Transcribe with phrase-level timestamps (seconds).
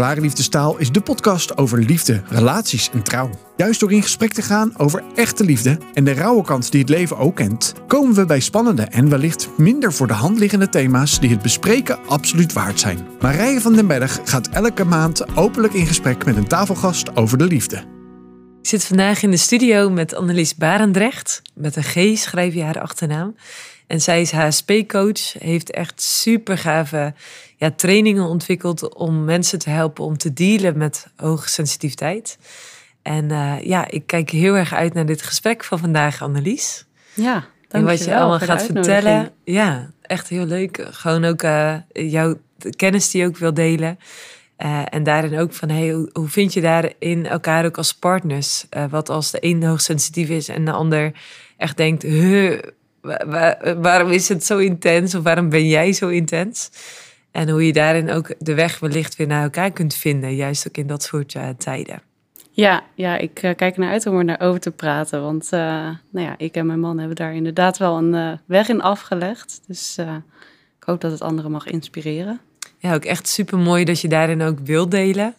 [0.00, 3.30] Klare Liefdestaal is de podcast over liefde, relaties en trouw.
[3.56, 6.88] Juist door in gesprek te gaan over echte liefde en de rauwe kant die het
[6.88, 11.20] leven ook kent, komen we bij spannende en wellicht minder voor de hand liggende thema's
[11.20, 13.06] die het bespreken absoluut waard zijn.
[13.20, 17.46] Marije van den Berg gaat elke maand openlijk in gesprek met een tafelgast over de
[17.46, 17.76] liefde.
[18.60, 21.42] Ik zit vandaag in de studio met Annelies Barendrecht.
[21.54, 23.34] Met een G schrijf je haar achternaam.
[23.90, 27.14] En zij is HSP-coach, heeft echt super gave
[27.56, 32.38] ja, trainingen ontwikkeld om mensen te helpen om te dealen met hoge sensitiviteit.
[33.02, 36.86] En uh, ja, ik kijk heel erg uit naar dit gesprek van vandaag, Annelies.
[37.14, 39.30] Ja, en wat je allemaal gaat vertellen.
[39.44, 40.86] Ja, echt heel leuk.
[40.90, 42.36] Gewoon ook uh, jouw
[42.76, 43.98] kennis die je ook wil delen.
[44.58, 48.66] Uh, en daarin ook van, hey, hoe, hoe, vind je daarin elkaar ook als partners?
[48.90, 51.12] wat als de een hoogsensitief is en de ander
[51.56, 52.58] echt denkt, huh,
[53.80, 55.14] waarom is het zo intens?
[55.14, 56.70] Of waarom ben jij zo intens?
[57.30, 60.76] En hoe je daarin ook de weg wellicht weer naar elkaar kunt vinden, juist ook
[60.76, 62.02] in dat soort uh, tijden.
[62.50, 65.22] Ja, ja ik uh, kijk naar uit om er naar over te praten.
[65.22, 65.60] Want uh,
[66.10, 69.60] nou ja, ik en mijn man hebben daar inderdaad wel een weg in afgelegd.
[69.66, 69.98] Dus
[70.78, 72.40] ik hoop dat het anderen mag inspireren.
[72.78, 75.34] Ja, ook echt super mooi dat je daarin ook wil delen.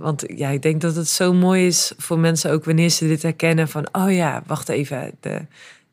[0.00, 3.22] want ja, ik denk dat het zo mooi is voor mensen ook wanneer ze dit
[3.22, 5.46] herkennen van, oh ja, wacht even, de,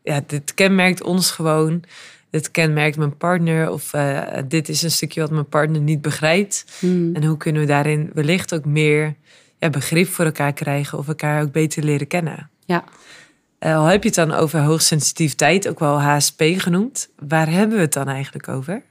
[0.07, 1.83] ja, dit kenmerkt ons gewoon
[2.29, 6.65] dit kenmerkt mijn partner of uh, dit is een stukje wat mijn partner niet begrijpt.
[6.79, 7.15] Hmm.
[7.15, 9.15] En hoe kunnen we daarin wellicht ook meer
[9.59, 12.49] ja, begrip voor elkaar krijgen of elkaar ook beter leren kennen.
[12.65, 12.83] Ja.
[13.59, 17.09] Uh, al heb je het dan over hoogsensitiviteit, ook wel HSP genoemd.
[17.27, 18.83] Waar hebben we het dan eigenlijk over?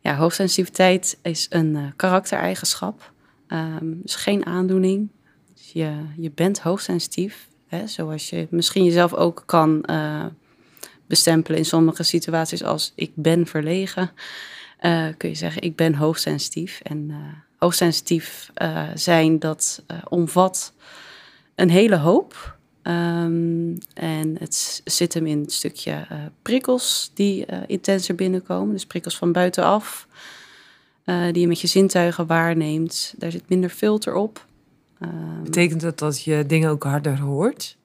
[0.00, 3.12] Ja, hoogsensitiviteit is een uh, karaktereigenschap.
[3.48, 5.08] Um, dus geen aandoening.
[5.54, 7.48] Dus je, je bent hoogsensitief.
[7.66, 9.84] Hè, zoals je misschien jezelf ook kan
[11.12, 14.10] bestempelen in sommige situaties als ik ben verlegen.
[14.80, 16.80] Uh, kun je zeggen, ik ben hoogsensitief.
[16.82, 17.16] En uh,
[17.58, 20.72] hoogsensitief uh, zijn, dat omvat
[21.54, 22.56] een hele hoop.
[22.82, 26.06] Um, en het zit hem in een stukje
[26.42, 28.72] prikkels die intenser binnenkomen.
[28.72, 30.06] Dus prikkels van buitenaf,
[31.04, 33.14] die je met je zintuigen waarneemt.
[33.16, 34.46] Daar zit minder filter op.
[35.00, 37.76] Um, Betekent dat dat je dingen ook harder hoort?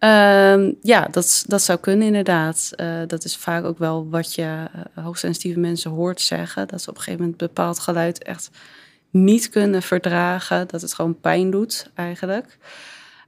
[0.00, 2.72] Um, ja, dat, dat zou kunnen inderdaad.
[2.76, 6.68] Uh, dat is vaak ook wel wat je uh, hoogsensitieve mensen hoort zeggen.
[6.68, 8.50] Dat ze op een gegeven moment bepaald geluid echt
[9.10, 10.68] niet kunnen verdragen.
[10.68, 12.58] Dat het gewoon pijn doet eigenlijk.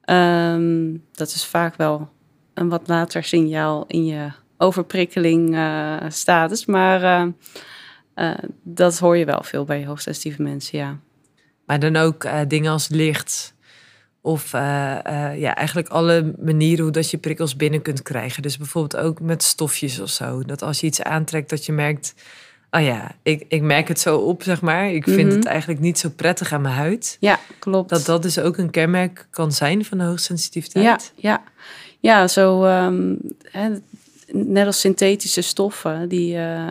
[0.05, 2.09] Um, dat is vaak wel
[2.55, 6.67] een wat later signaal in je overprikkeling uh, status.
[6.67, 7.33] Maar
[8.63, 10.99] dat hoor je wel veel bij hoogsensitieve mensen, ja.
[11.67, 13.55] Maar dan ook dingen als licht
[14.21, 18.43] of uh, uh, ja, eigenlijk alle manieren hoe dat je prikkels binnen kunt krijgen.
[18.43, 20.43] Dus bijvoorbeeld ook met stofjes of zo.
[20.43, 22.15] Dat als je iets aantrekt, dat je merkt...
[22.71, 24.91] Oh ja, ik, ik merk het zo op, zeg maar.
[24.91, 25.49] Ik vind het mhm.
[25.49, 27.17] eigenlijk niet zo prettig aan mijn huid.
[27.21, 27.89] Ja, klopt.
[27.89, 31.13] Dat dat dus ook een kenmerk kan zijn van de hoogsensitiviteit.
[31.17, 31.43] Ja, ja.
[32.01, 32.65] ja zo...
[32.65, 33.71] Um, hè,
[34.33, 36.35] net als synthetische stoffen, die...
[36.35, 36.71] Uh,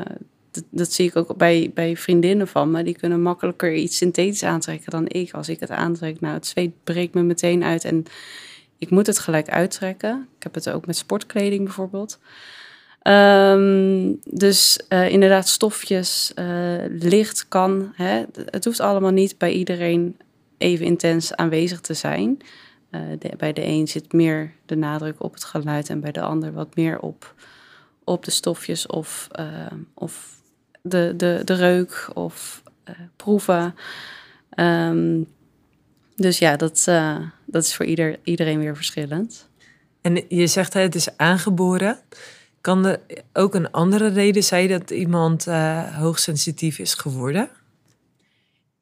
[0.69, 2.83] dat, zie ik ook bij, bij vriendinnen van me.
[2.83, 5.33] Die kunnen makkelijker iets synthetisch aantrekken dan ik.
[5.33, 8.05] Als ik het aantrek, nou, het zweet breekt me meteen uit en
[8.77, 10.27] ik moet het gelijk uittrekken.
[10.37, 12.19] Ik heb het ook met sportkleding bijvoorbeeld.
[13.01, 17.91] Ehm, dus uh, inderdaad, stofjes, uh, licht kan.
[17.95, 20.17] Hè, het hoeft allemaal niet bij iedereen
[20.57, 22.37] even intens aanwezig te zijn.
[22.91, 23.01] Uh,
[23.37, 26.75] bij de een zit meer de nadruk op het geluid en bij de ander wat
[26.75, 27.33] meer op,
[28.03, 29.27] op de stofjes of,
[29.93, 30.36] of
[30.89, 33.75] de, de, de reuk of uh, proeven.
[34.55, 35.27] Um,
[36.15, 39.49] dus ja, dat, uh, dat is voor ieder, iedereen weer verschillend.
[40.01, 41.99] En je zegt het is aangeboren.
[42.61, 42.99] Kan er
[43.33, 47.49] ook een andere reden zijn dat iemand uh, hoogsensitief is geworden?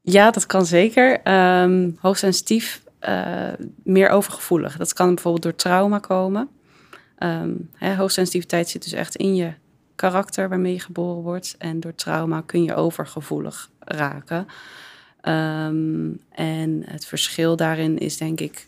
[0.02, 1.34] Ja, dat kan zeker.
[1.62, 4.78] Um, hoogsensitief, uh, meer overgevoelig.
[4.78, 6.50] Dat kan bijvoorbeeld door trauma komen.
[7.20, 9.54] Um, hè, hoogsensitiviteit zit dus echt in je
[9.96, 11.56] karakter waarmee je geboren wordt.
[11.58, 14.48] En door trauma kun je overgevoelig raken.
[15.22, 18.68] Ehm, en het verschil daarin is denk ik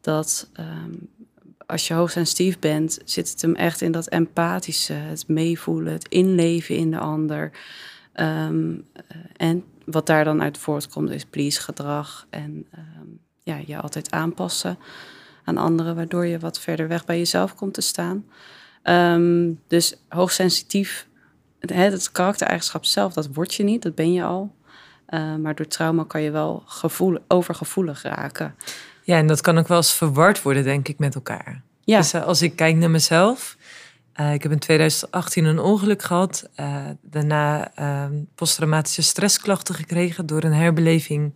[0.00, 1.08] dat um,
[1.66, 6.76] als je hoogsensitief bent, zit het hem echt in dat empathische, het meevoelen, het inleven
[6.76, 7.50] in de ander.
[8.14, 8.86] Um,
[9.36, 12.66] en wat daar dan uit voortkomt is please gedrag en
[13.42, 14.78] ja, je altijd aanpassen
[15.44, 18.24] aan anderen, waardoor je wat verder weg bij jezelf komt te staan.
[18.82, 21.06] Um, dus hoogsensitief,
[21.58, 24.54] het, het karaktereigenschap zelf, dat word je niet, dat ben je al.
[25.08, 28.54] Uh, maar door trauma kan je wel gevoel, overgevoelig raken.
[29.02, 31.62] Ja, en dat kan ook wel eens verward worden, denk ik, met elkaar.
[31.84, 31.98] Ja.
[31.98, 33.56] Dus uh, als ik kijk naar mezelf,
[34.20, 36.48] Uh, ik heb in 2018 een ongeluk gehad.
[36.56, 38.04] Uh, daarna uh,
[38.34, 41.34] posttraumatische stressklachten gekregen door een herbeleving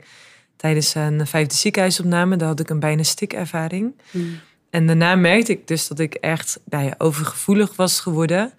[0.56, 2.36] tijdens een vijfde ziekenhuisopname.
[2.36, 3.94] Daar had ik een bijna stikervaring.
[4.10, 4.40] Mm.
[4.74, 8.52] En daarna merkte ik dus dat ik echt nou ja, overgevoelig was geworden.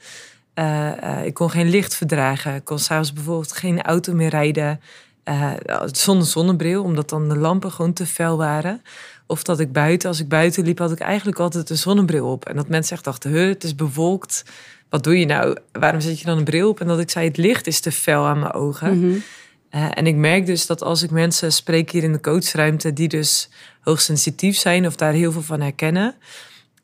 [1.24, 2.56] ik kon geen licht verdragen.
[2.56, 4.80] Ik kon s'avonds bijvoorbeeld geen auto meer rijden
[5.86, 8.82] zonder zonnebril, omdat dan de lampen gewoon te fel waren.
[9.28, 12.46] Of dat ik buiten, als ik buiten liep, had ik eigenlijk altijd een zonnebril op.
[12.46, 14.44] En dat mensen echt dachten, het is bewolkt.
[14.90, 15.58] Wat doe je nou?
[15.72, 16.80] Waarom zet je dan een bril op?
[16.80, 19.00] En dat ik zei, het licht is te fel aan mijn ogen.
[19.00, 19.18] Mhm.
[19.70, 22.94] Eh, en ik merk dus dat als ik mensen spreek hier in de coachruimte...
[22.94, 23.50] die dus
[23.86, 26.16] hoogsensitief zijn of daar heel veel van herkennen...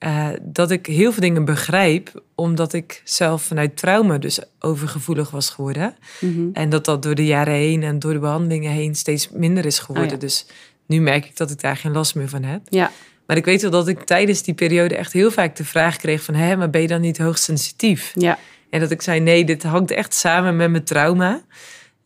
[0.05, 5.49] Uh, dat ik heel veel dingen begrijp, omdat ik zelf vanuit trauma dus overgevoelig was
[5.49, 5.95] geworden.
[6.19, 6.49] Mhm.
[6.53, 9.79] En dat dat door de jaren heen en door de behandelingen heen steeds minder is
[9.79, 10.13] geworden.
[10.13, 10.45] Oh dus
[10.85, 12.61] nu merk ik dat ik daar geen last meer van heb.
[12.69, 12.91] Ja.
[13.25, 16.23] Maar ik weet wel dat ik tijdens die periode echt heel vaak de vraag kreeg
[16.23, 16.33] van...
[16.33, 18.11] hé, maar ben je dan niet hoogsensitief?
[18.15, 18.39] Ja.
[18.69, 21.41] En dat ik zei, nee, dit hangt echt samen met mijn trauma.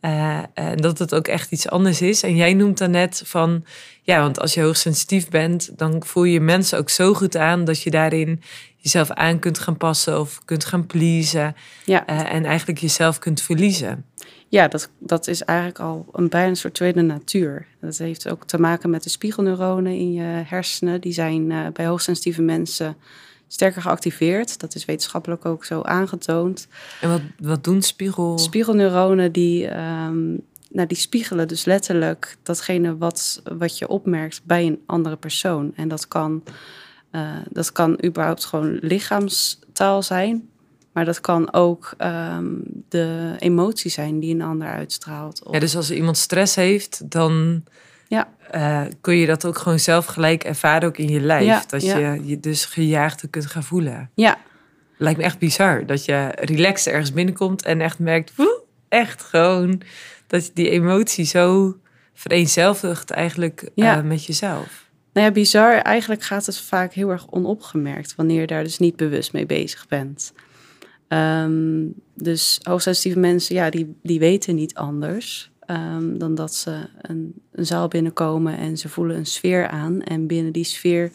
[0.00, 2.22] Uh, en dat het ook echt iets anders is.
[2.22, 3.64] En jij noemt dan net van...
[4.02, 5.78] ja, want als je hoogsensitief bent...
[5.78, 7.64] dan voel je mensen ook zo goed aan...
[7.64, 8.42] dat je daarin
[8.76, 10.20] jezelf aan kunt gaan passen...
[10.20, 11.56] of kunt gaan pleasen.
[11.84, 12.10] Ja.
[12.10, 14.04] Uh, en eigenlijk jezelf kunt verliezen.
[14.48, 17.66] Ja, dat, dat is eigenlijk al een bijna een soort tweede natuur.
[17.80, 21.00] Dat heeft ook te maken met de spiegelneuronen in je hersenen.
[21.00, 22.96] Die zijn uh, bij hoogsensitieve mensen
[23.48, 24.60] sterker geactiveerd.
[24.60, 26.68] Dat is wetenschappelijk ook zo aangetoond.
[27.00, 28.38] En wat, wat doen spiegel?
[28.38, 30.40] Spiegelneuronen die, um,
[30.70, 35.72] nou, die spiegelen dus letterlijk datgene wat, wat je opmerkt bij een andere persoon.
[35.76, 36.42] En dat kan,
[37.12, 40.48] uh, dat kan überhaupt gewoon lichaamstaal zijn.
[40.92, 45.40] Maar dat kan ook um, de emotie zijn die een ander uitstraalt.
[45.50, 47.64] Ja, dus als iemand stress heeft, dan
[48.08, 48.28] ja.
[48.54, 51.44] Uh, kun je dat ook gewoon zelf gelijk ervaren, ook in je lijf.
[51.44, 54.10] Ja, dat je je dus gejaagd kunt gaan voelen.
[54.14, 54.38] Ja.
[54.96, 59.82] Lijkt me echt bizar dat je relaxed ergens binnenkomt en echt merkt, woe, echt gewoon
[60.26, 61.76] dat je die emotie zo
[62.14, 63.98] vereenzelvigt eigenlijk ja.
[63.98, 64.84] uh, met jezelf.
[65.12, 65.74] Nou ja, bizar.
[65.74, 69.86] Eigenlijk gaat het vaak heel erg onopgemerkt wanneer je daar dus niet bewust mee bezig
[69.88, 70.32] bent.
[71.08, 77.34] Um, dus hoogsensitieve mensen, ja, die, die weten niet anders um, dan dat ze een,
[77.52, 80.02] een zaal binnenkomen en ze voelen een sfeer aan.
[80.02, 81.10] En binnen die sfeer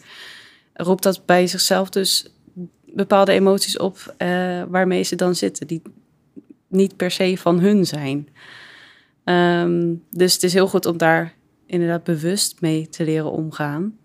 [0.72, 2.32] roept dat bij zichzelf dus
[2.86, 5.82] bepaalde emoties op uh, waarmee ze dan zitten, die
[6.68, 8.28] niet per se van hun zijn.
[9.24, 11.34] Um, dus het is heel goed om daar
[11.66, 13.96] inderdaad bewust mee te leren omgaan.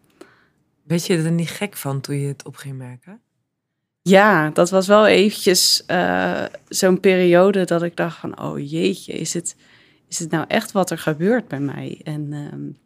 [0.83, 3.19] Weet je er niet gek van toen je het op ging merken?
[4.01, 9.33] Ja, dat was wel eventjes uh, zo'n periode dat ik dacht van, oh jeetje, is
[9.33, 9.55] het,
[10.07, 12.01] is het nou echt wat er gebeurt bij mij?
[12.03, 12.77] En, um,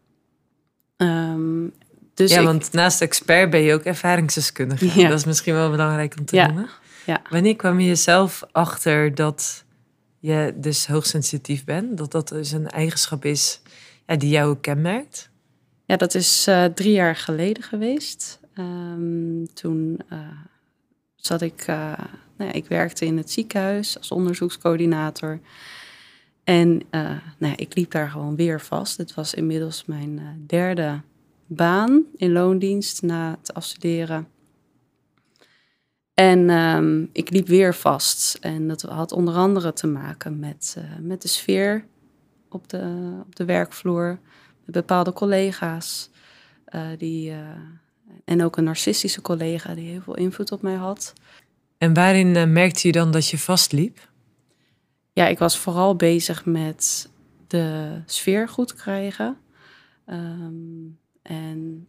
[1.08, 1.74] um,
[2.14, 5.00] dus ja, want naast expert ben je ook ervaringsdeskundige.
[5.00, 5.10] Ja.
[5.10, 6.46] Dat is misschien wel belangrijk om te ja.
[6.46, 6.70] noemen.
[7.06, 7.22] Ja.
[7.30, 9.64] Wanneer kwam je jezelf achter dat
[10.20, 11.98] je dus hoogsensitief bent?
[11.98, 13.62] Dat dat dus een eigenschap is
[14.08, 15.30] ja, die jou kenmerkt?
[15.86, 18.40] Ja, dat is uh, drie jaar geleden geweest.
[18.56, 20.20] Um, toen uh,
[21.16, 21.76] zat ik, uh,
[22.38, 25.40] nou ja, ik werkte in het ziekenhuis als onderzoekscoördinator.
[26.44, 27.02] En uh,
[27.38, 28.98] nou ja, ik liep daar gewoon weer vast.
[28.98, 31.02] Het was inmiddels mijn uh, derde
[31.46, 34.28] baan in loondienst na het afstuderen.
[36.14, 38.38] En um, ik liep weer vast.
[38.42, 41.86] En dat had onder andere te maken met, met de sfeer
[42.50, 44.20] op de, op de werkvloer.
[44.66, 46.10] Met bepaalde collega's
[46.98, 47.34] die
[48.26, 51.14] en ook een narcistische collega die heel veel invloed op mij had.
[51.78, 54.10] En waarin merkte je dan dat je vastliep?
[55.14, 57.10] Ja, ik was vooral bezig met
[57.48, 59.38] de sfeer goed krijgen.
[60.06, 61.88] Um, en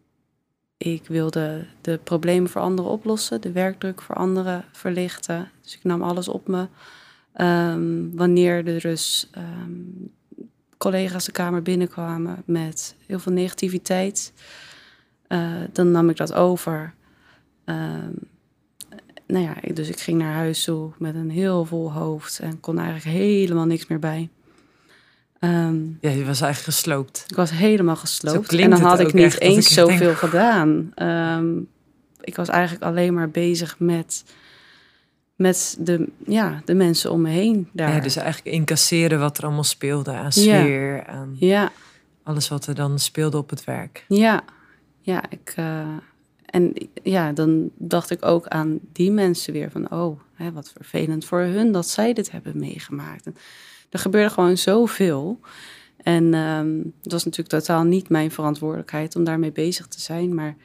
[0.76, 5.50] ik wilde de problemen voor anderen oplossen, de werkdruk voor anderen verlichten.
[5.62, 6.68] Dus ik nam alles op me.
[7.36, 10.12] Um, wanneer er dus um,
[10.78, 14.32] collega's de kamer binnenkwamen met heel veel negativiteit,
[15.28, 16.94] uh, dan nam ik dat over.
[19.32, 22.78] Nou ja, dus ik ging naar huis toe met een heel vol hoofd en kon
[22.78, 24.28] eigenlijk helemaal niks meer bij.
[25.40, 27.24] Um, ja, je was eigenlijk gesloopt.
[27.28, 28.52] Ik was helemaal gesloopt.
[28.52, 30.16] En dan had ik niet eens zoveel denk...
[30.16, 30.92] gedaan.
[30.96, 31.68] Um,
[32.20, 34.24] ik was eigenlijk alleen maar bezig met,
[35.36, 37.94] met de, ja, de mensen om me heen daar.
[37.94, 41.06] Ja, dus eigenlijk incasseren wat er allemaal speelde aan sfeer, ja.
[41.06, 41.72] aan ja.
[42.22, 44.04] alles wat er dan speelde op het werk.
[44.08, 44.42] Ja,
[45.00, 45.86] ja, ik, uh,
[46.52, 51.24] en ja, dan dacht ik ook aan die mensen weer van, oh, hè, wat vervelend
[51.24, 53.26] voor hun dat zij dit hebben meegemaakt.
[53.26, 53.36] En
[53.90, 55.40] er gebeurde gewoon zoveel.
[55.96, 60.56] En um, het was natuurlijk totaal niet mijn verantwoordelijkheid om daarmee bezig te zijn, maar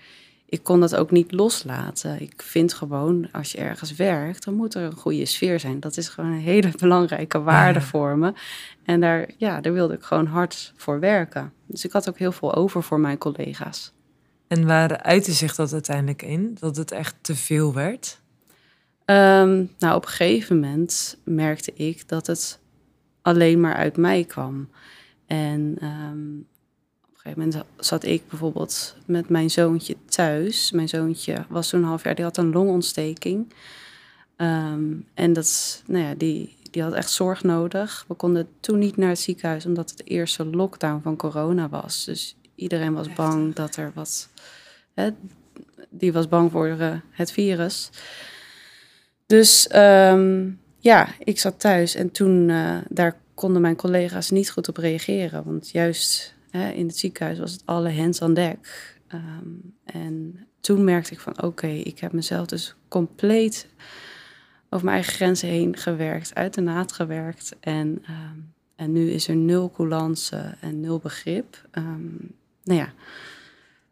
[0.45, 2.21] ik kon dat ook niet loslaten.
[2.21, 5.79] Ik vind gewoon, als je ergens werkt, dan moet er een goede sfeer zijn.
[5.79, 8.33] Dat is gewoon een hele belangrijke waarde voor me.
[8.83, 11.53] En daar, ja, daar wilde ik gewoon hard voor werken.
[11.65, 13.95] Dus ik had ook heel veel over voor mijn collega's.
[14.47, 16.57] En waar uitte zich dat uiteindelijk in?
[16.59, 18.19] Dat het echt te veel werd?
[19.05, 22.59] Ehm, nou, op een gegeven moment merkte ik dat het
[23.21, 24.69] alleen maar uit mij kwam.
[25.25, 26.47] En um,
[27.01, 30.71] op een gegeven moment zat ik bijvoorbeeld met mijn zoontje thuis.
[30.71, 33.53] Mijn zoontje was toen een half jaar, die had een longontsteking.
[34.35, 38.05] Ehm, en dat, nou ja, die, die had echt zorg nodig.
[38.07, 42.05] We konden toen niet naar het ziekenhuis omdat het de eerste lockdown van corona was.
[42.05, 44.29] Dus iedereen was bang dat er wat.
[44.93, 45.09] Hè,
[45.89, 47.89] die was bang voor uh, het virus.
[49.25, 54.67] Dus um, ja, ik zat thuis en toen uh, daar konden mijn collega's niet goed
[54.67, 55.43] op reageren.
[55.43, 58.95] Want juist hè, in het ziekenhuis was het alle hands aan dek.
[59.13, 63.67] Um, en toen merkte ik van oké, ik heb mezelf dus compleet
[64.69, 67.55] over mijn eigen grenzen heen gewerkt, uit de naad gewerkt.
[67.59, 71.67] En, um, en nu is er nul coulance en nul begrip.
[71.71, 72.35] Um,
[72.67, 72.93] nou ja,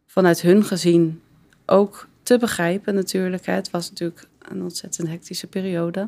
[0.05, 1.21] vanuit hun gezien
[1.65, 3.45] ook te begrijpen natuurlijk.
[3.45, 5.99] Het was natuurlijk een ontzettend hectische periode.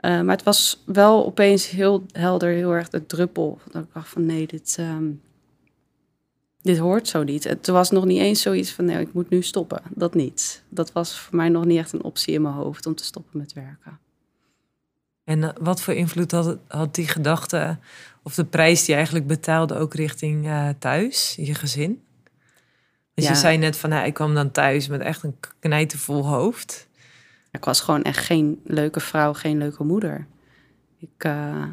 [0.00, 3.58] Uh, maar het was wel opeens heel helder, heel erg de druppel.
[3.70, 5.20] Dat ik dacht van nee, dit, um,
[6.62, 7.44] dit hoort zo niet.
[7.44, 9.82] Het was nog niet eens zoiets van nee, ik moet nu stoppen.
[9.90, 10.62] Dat niet.
[10.68, 13.38] Dat was voor mij nog niet echt een optie in mijn hoofd om te stoppen
[13.38, 13.98] met werken.
[15.24, 17.78] En uh, wat voor invloed had, had die gedachte
[18.22, 22.02] of de prijs die je eigenlijk betaalde ook richting uh, thuis, je gezin?
[23.14, 23.30] Dus ja.
[23.30, 26.88] je zei net van, nou, ik kwam dan thuis met echt een knijtervol hoofd.
[27.50, 30.26] Ik was gewoon echt geen leuke vrouw, geen leuke moeder.
[30.98, 31.66] Ik, uh,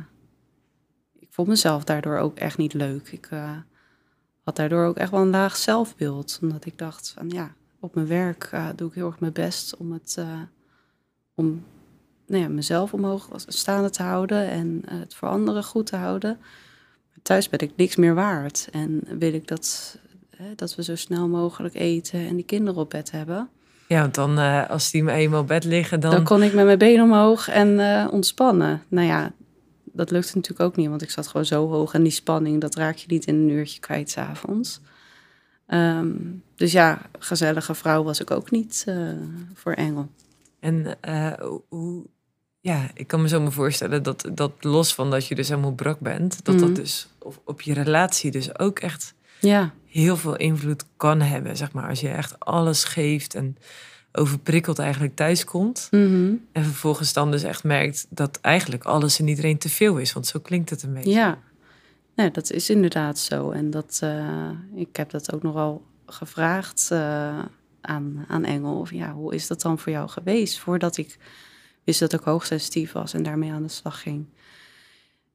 [1.20, 3.12] ik vond mezelf daardoor ook echt niet leuk.
[3.12, 3.52] Ik uh,
[4.44, 6.40] had daardoor ook echt wel een laag zelfbeeld.
[6.42, 9.92] Omdat ik dacht van ja, op mijn werk doe ik heel erg mijn best om
[9.92, 10.18] het
[11.36, 11.66] om
[12.32, 16.38] nou ja, mezelf omhoog staande te houden en het voor anderen goed te houden.
[17.10, 18.68] Maar thuis ben ik niks meer waard.
[18.72, 19.98] En wil ik dat,
[20.56, 23.50] dat we zo snel mogelijk eten en die kinderen op bed hebben.
[23.88, 26.12] Ja, want dan uh, als die me eenmaal op bed liggen, dan...
[26.12, 28.84] Dan kon ik met mijn benen omhoog en uh, ontspannen.
[28.88, 29.32] Nou ja,
[29.84, 31.94] dat lukte natuurlijk ook niet, want ik zat gewoon zo hoog.
[31.94, 34.82] En die spanning, dat raak je niet in een uurtje kwijt s'avonds.
[35.68, 39.10] Um, dus ja, gezellige vrouw was ik ook niet uh,
[39.54, 40.10] voor Engel.
[40.60, 40.98] En
[41.70, 42.04] hoe...
[42.64, 45.74] Ja, ik kan me zo me voorstellen dat, dat los van dat je dus helemaal
[45.74, 46.46] brak bent...
[46.46, 46.62] dat mm.
[46.62, 49.74] dat dus op, op je relatie dus ook echt ja.
[49.86, 51.58] heel veel invloed kan hebben.
[51.58, 53.58] Zeg maar, als je echt alles geeft en
[54.12, 55.88] overprikkeld eigenlijk thuis komt.
[55.92, 56.48] Mm -hmm.
[56.52, 60.14] En vervolgens dan dus echt merkt dat eigenlijk alles en iedereen te veel is.
[60.14, 61.12] Want zo klinkt het een beetje.
[61.12, 61.38] Ja,
[62.16, 63.52] nee, dat is inderdaad zo.
[63.52, 67.40] En dat, uh, ik heb dat ook nogal gevraagd uh,
[67.82, 68.80] aan, aan Engel.
[68.80, 70.60] Of ja, hoe is dat dan voor jou geweest?
[70.60, 71.18] Voordat ik
[71.84, 74.26] wist dat ik hoogsensitief was en daarmee aan de slag ging.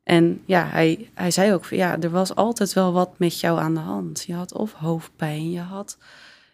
[0.03, 3.59] En ja, hij, hij zei ook van ja, er was altijd wel wat met jou
[3.59, 4.25] aan de hand.
[4.26, 5.99] Je had of hoofdpijn, je, had,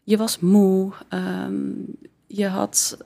[0.05, 1.97] je was moe, um,
[2.27, 2.99] je had,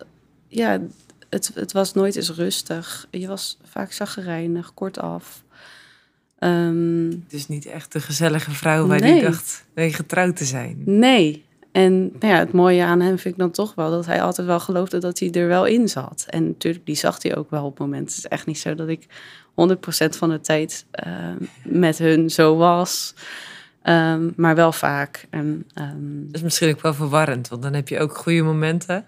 [0.48, 0.80] ja,
[1.28, 3.06] het, het was nooit eens rustig.
[3.10, 5.44] Je was vaak zaggerijnig, kortaf.
[6.38, 9.12] Um, het is niet echt de gezellige vrouw waar nee.
[9.12, 10.82] die dacht mee getrouwd te zijn.
[10.84, 11.45] Nee.
[11.76, 14.46] En nou ja, het mooie aan hem vind ik dan toch wel dat hij altijd
[14.46, 16.26] wel geloofde dat hij er wel in zat.
[16.28, 18.06] En natuurlijk, die zag hij ook wel op momenten.
[18.06, 19.06] Het is echt niet zo dat ik 100%
[20.08, 21.12] van de tijd uh,
[21.64, 23.14] met hun zo was.
[23.82, 25.26] Um, maar wel vaak.
[25.30, 26.26] En, um...
[26.26, 29.06] Dat is misschien ook wel verwarrend, want dan heb je ook goede momenten.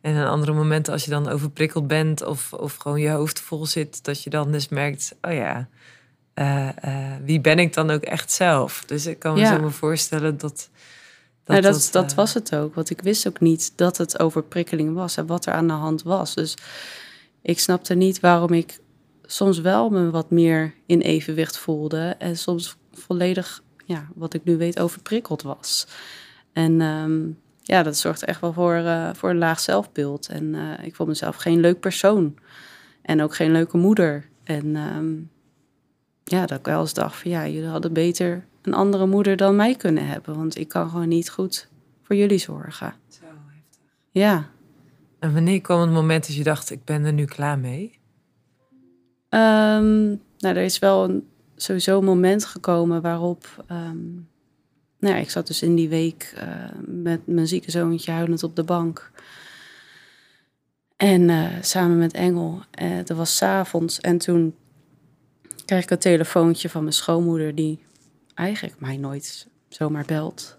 [0.00, 3.66] En een andere momenten als je dan overprikkeld bent of, of gewoon je hoofd vol
[3.66, 5.68] zit, dat je dan dus merkt, oh ja,
[6.34, 8.84] uh, uh, wie ben ik dan ook echt zelf?
[8.86, 9.54] Dus ik kan me ja.
[9.54, 10.70] zo me voorstellen dat...
[11.48, 14.94] Dat, nou, dat, dat, was het ook, want ik wist ook niet dat het overprikkeling
[14.94, 16.34] was en wat er aan de hand was.
[16.34, 16.54] Dus
[17.42, 18.78] ik snapte niet waarom ik
[19.22, 24.56] soms wel me wat meer in evenwicht voelde en soms volledig, ja, wat ik nu
[24.56, 25.86] weet, overprikkeld was.
[26.52, 30.28] En um, ja, dat zorgt echt wel voor, uh, voor een laag zelfbeeld.
[30.28, 32.36] En uh, ik vond mezelf geen leuk persoon
[33.02, 34.28] en ook geen leuke moeder.
[34.44, 35.30] En um,
[36.24, 39.56] ja, dat ik wel eens dacht van ja, jullie hadden beter een andere moeder dan
[39.56, 41.68] mij kunnen hebben, want ik kan gewoon niet goed
[42.02, 42.94] voor jullie zorgen.
[43.08, 43.80] Zo heftig.
[44.10, 44.48] Ja.
[45.18, 47.98] En wanneer kwam het moment dat je dacht, ik ben er nu klaar mee?
[49.30, 53.64] Um, nou, er is wel een, sowieso een moment gekomen waarop.
[53.70, 54.28] Um,
[54.98, 56.44] nou ja, ik zat dus in die week uh,
[56.86, 59.10] met mijn zieke zoontje huilend op de bank.
[60.96, 62.62] En uh, samen met Engel.
[62.82, 64.00] Uh, dat was s'avonds.
[64.00, 64.54] En toen
[65.64, 67.78] kreeg ik een telefoontje van mijn schoonmoeder, die
[68.38, 70.58] eigenlijk mij nooit zomaar belt.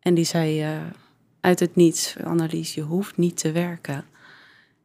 [0.00, 0.80] En die zei:
[1.44, 2.16] uit het niets.
[2.24, 4.04] Annelies, je hoeft niet te werken.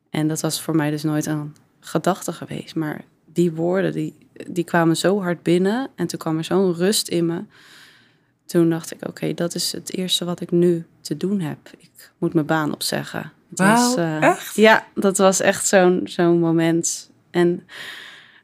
[0.09, 2.75] En dat was voor mij dus nooit een gedachte geweest.
[2.75, 4.15] Maar die woorden, die,
[4.47, 5.89] die kwamen zo hard binnen.
[5.95, 7.43] En toen kwam er zo'n rust in me.
[8.45, 11.57] Toen dacht ik, oké, dat is het eerste wat ik nu te doen heb.
[11.77, 13.31] Ik moet mijn baan opzeggen.
[13.49, 14.55] Wauw, uh, echt?
[14.55, 17.09] Ja, dat was echt zo'n zo'n moment.
[17.31, 17.67] En,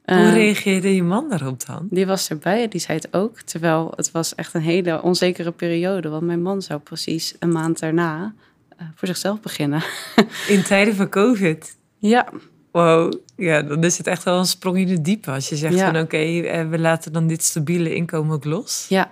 [0.05, 1.87] Hoe reageerde je man daarop dan?
[1.89, 3.39] Die was erbij, die zei het ook.
[3.39, 6.09] Terwijl het was echt een hele onzekere periode.
[6.09, 8.33] Want mijn man zou precies een maand daarna
[8.81, 9.83] uh, voor zichzelf beginnen.
[10.47, 11.77] In tijden van COVID?
[11.97, 12.29] Ja.
[12.71, 15.31] Wow, ja, dan is het echt wel een sprong in de diepe.
[15.31, 18.85] Als je zegt van oké, okay, we laten dan dit stabiele inkomen ook los.
[18.89, 19.11] Ja,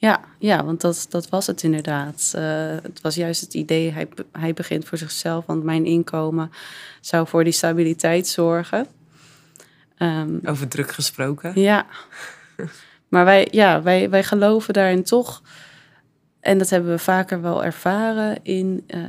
[0.00, 2.32] ja, ja want dat, dat was het inderdaad.
[2.36, 2.42] Uh,
[2.82, 6.50] het was juist het idee, hij, hij begint voor zichzelf, want mijn inkomen
[7.00, 8.86] zou voor die stabiliteit zorgen.
[10.02, 11.60] Um, Over druk gesproken.
[11.60, 11.86] Ja,
[13.08, 15.42] maar wij, ja, wij, wij geloven daarin toch,
[16.40, 19.00] en dat hebben we vaker wel ervaren, in uh,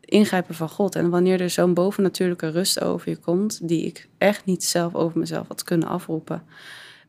[0.00, 0.94] ingrijpen van God.
[0.94, 5.18] En wanneer er zo'n bovennatuurlijke rust over je komt, die ik echt niet zelf over
[5.18, 6.42] mezelf had kunnen afroepen,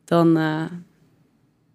[0.04, 0.64] dan, uh,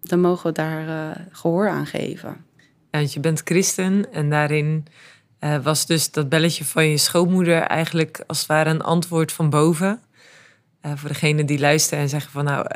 [0.00, 2.44] dan mogen we daar uh, gehoor aan geven.
[2.90, 4.86] Ja, want je bent christen en daarin
[5.62, 10.00] was dus dat belletje van je schoonmoeder eigenlijk als het ware een antwoord van boven.
[10.86, 12.66] Uh, voor degene die luisteren en zeggen van nou,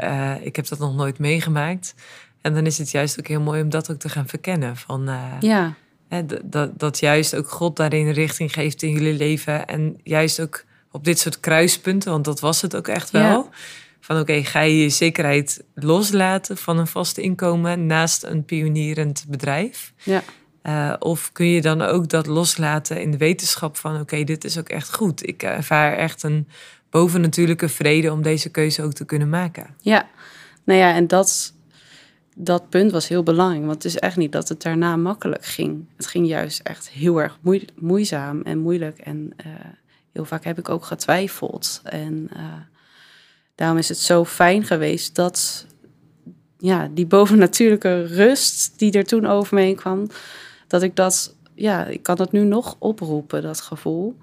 [0.42, 1.94] ik heb dat nog nooit meegemaakt.
[2.40, 4.76] En dan is het juist ook heel mooi om dat ook te gaan verkennen.
[4.76, 5.74] Van, ja.
[6.08, 9.66] Hè, dat, dat juist ook God daarin richting geeft in jullie leven.
[9.66, 13.22] En juist ook op dit soort kruispunten, want dat was het ook echt wel.
[13.22, 13.48] Ja
[14.00, 19.92] van oké, ga je je zekerheid loslaten van een vast inkomen naast een pionierend bedrijf?
[20.02, 20.22] Ja.
[20.62, 24.58] Uh, of kun je dan ook dat loslaten in de wetenschap van oké, dit is
[24.58, 25.28] ook echt goed.
[25.28, 26.48] Ik ervaar echt een
[26.90, 29.74] bovennatuurlijke vrede om deze keuze ook te kunnen maken.
[29.80, 30.08] Ja,
[30.64, 31.54] nou ja, en dat,
[32.36, 33.64] dat punt was heel belangrijk.
[33.64, 35.84] Want het is echt niet dat het daarna makkelijk ging.
[35.96, 37.38] Het ging juist echt heel erg
[37.74, 38.98] moeizaam en moeilijk.
[38.98, 39.52] En uh,
[40.12, 41.80] heel vaak heb ik ook getwijfeld.
[41.84, 42.42] En uh,
[43.54, 45.66] daarom is het zo fijn geweest dat
[46.58, 50.06] ja, die bovennatuurlijke rust die er toen over me heen kwam,
[50.66, 54.16] dat ik dat, ja, ik kan dat nu nog oproepen, dat gevoel.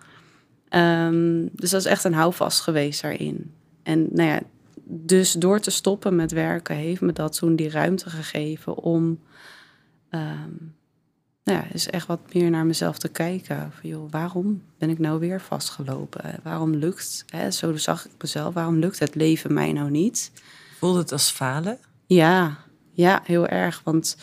[0.69, 3.53] Um, dus dat is echt een houvast geweest daarin.
[3.83, 4.41] En nou ja,
[4.83, 9.19] dus door te stoppen met werken heeft me dat toen die ruimte gegeven om
[10.09, 10.75] um,
[11.43, 13.71] nou ja, is echt wat meer naar mezelf te kijken.
[13.71, 16.39] Van, joh, waarom ben ik nou weer vastgelopen?
[16.43, 20.31] Waarom lukt, hè, zo zag ik mezelf, waarom lukt het leven mij nou niet?
[20.77, 21.77] Voelde het als falen?
[22.05, 22.57] Ja,
[22.91, 23.81] ja, heel erg.
[23.83, 24.17] Want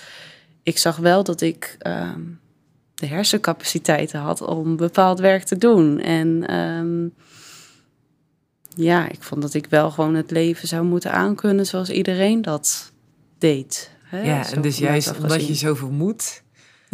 [0.63, 2.41] ik zag wel dat ik um,
[3.05, 6.01] de hersencapaciteiten had om bepaald werk te doen.
[6.01, 7.15] En um,
[8.77, 12.93] ja, ik vond dat ik wel gewoon het leven zou moeten aankunnen zoals iedereen dat
[13.39, 13.91] deed.
[14.03, 14.23] Hè?
[14.23, 16.43] Ja, en dus juist omdat je zoveel moet,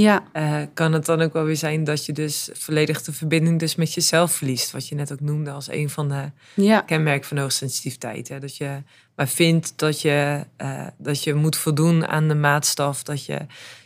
[0.00, 0.22] ja.
[0.32, 3.74] Uh, kan het dan ook wel weer zijn dat je dus volledig de verbinding dus
[3.74, 4.70] met jezelf verliest.
[4.70, 6.80] Wat je net ook noemde als een van de ja.
[6.80, 8.28] kenmerken van hoogsensitiviteit.
[8.28, 8.38] Hè?
[8.38, 8.82] Dat je
[9.16, 13.02] maar vindt dat je, uh, dat je moet voldoen aan de maatstaf.
[13.02, 13.38] Dat je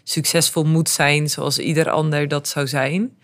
[0.05, 3.17] succesvol moet zijn zoals ieder ander dat zou zijn.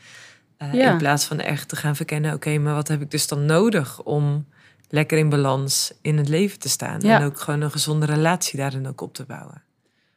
[0.62, 0.90] Uh, ja.
[0.90, 4.02] In plaats van echt te gaan verkennen, oké, maar wat heb ik dus dan nodig
[4.02, 4.46] om
[4.88, 7.00] lekker in balans in het leven te staan.
[7.00, 9.62] En ook gewoon een gezonde relatie daarin ook op te bouwen.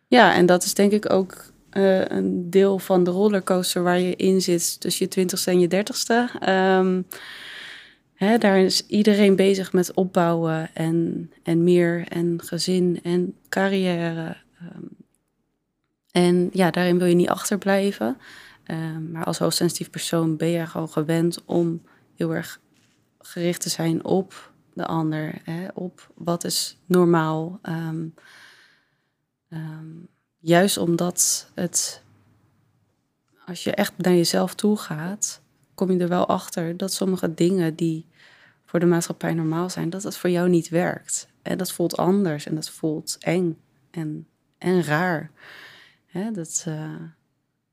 [0.07, 4.15] Ja, en dat is denk ik ook uh, een deel van de rollercoaster waar je
[4.15, 6.29] in zit tussen je twintigste en je dertigste.
[6.79, 7.07] Um,
[8.13, 14.37] hè, daar is iedereen bezig met opbouwen en, en meer en gezin en carrière.
[14.61, 14.89] Um,
[16.13, 18.17] en ja, daarin wil je niet achterblijven.
[18.67, 21.81] Um, maar als hoogsensitief persoon ben je gewoon gewend om
[22.15, 22.59] heel erg
[23.19, 27.59] gericht te zijn op de ander, hè, op wat is normaal.
[27.63, 28.13] Um,
[30.39, 32.03] juist omdat het,
[33.45, 35.41] als je echt naar jezelf toe gaat,
[35.73, 38.07] kom je er wel achter dat sommige dingen die
[38.65, 41.27] voor de maatschappij normaal zijn, dat dat voor jou niet werkt.
[41.41, 43.57] En dat voelt anders en dat voelt eng
[43.91, 45.31] en, en raar.
[46.13, 46.95] Hè, dat, uh...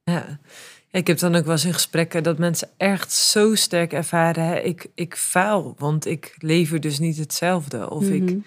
[0.02, 0.38] Ja.
[0.90, 4.58] Ik heb dan ook wel eens in gesprekken dat mensen echt zo sterk ervaren: hè,
[4.60, 7.90] ik, ik faal, want ik lever dus niet hetzelfde.
[7.90, 8.38] Of ik, mhm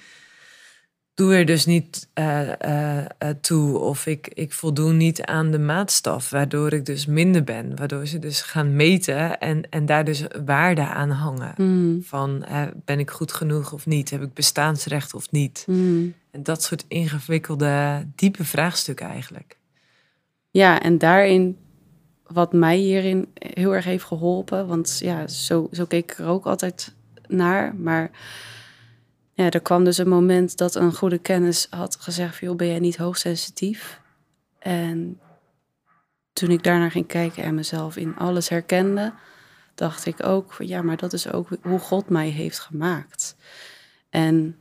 [1.13, 3.05] doe er dus niet uh, uh,
[3.41, 8.05] toe of ik, ik voldoen niet aan de maatstaf, waardoor ik dus minder ben, waardoor
[8.05, 11.53] ze dus gaan meten en, en daar dus waarde aan hangen.
[11.57, 12.03] Mm.
[12.03, 12.45] Van
[12.85, 15.65] ben ik goed genoeg of niet, heb ik bestaansrecht of niet.
[15.67, 16.13] Mm.
[16.31, 19.57] En dat soort ingewikkelde, diepe vraagstukken eigenlijk.
[20.53, 21.57] Ja, en daarin,
[22.27, 26.45] wat mij hierin heel erg heeft geholpen, want ja, zo, zo keek ik er ook
[26.45, 26.95] altijd
[27.27, 28.11] naar, maar
[29.31, 32.79] ja, er kwam dus een moment dat een goede kennis had gezegd: joh, ben jij
[32.79, 34.01] niet hoogsensitief?
[34.59, 35.19] En
[36.33, 39.13] toen ik daarnaar ging kijken en mezelf in alles herkende,
[39.75, 43.35] dacht ik ook, ja, maar dat is ook hoe God mij heeft gemaakt.
[44.09, 44.59] En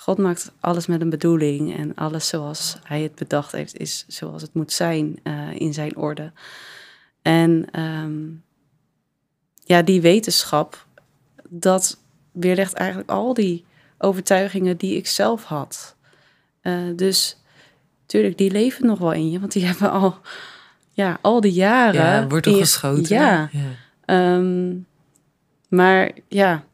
[0.00, 4.42] God maakt alles met een bedoeling en alles zoals Hij het bedacht heeft, is zoals
[4.42, 6.32] het moet zijn uh, in zijn orde.
[7.22, 8.42] En um,
[9.64, 10.86] ja, die wetenschap,
[11.48, 11.98] dat
[12.32, 13.64] weerlegt eigenlijk al die
[13.98, 15.96] overtuigingen die ik zelf had.
[16.62, 17.36] Uh, dus
[18.00, 20.18] natuurlijk, die leven nog wel in je, want die hebben al,
[20.92, 22.02] ja, al die jaren.
[22.02, 23.16] Ja, wordt toch geschoten.
[23.16, 23.50] Ja.
[23.52, 24.34] ja.
[24.36, 24.86] Um,
[25.68, 26.64] maar ja,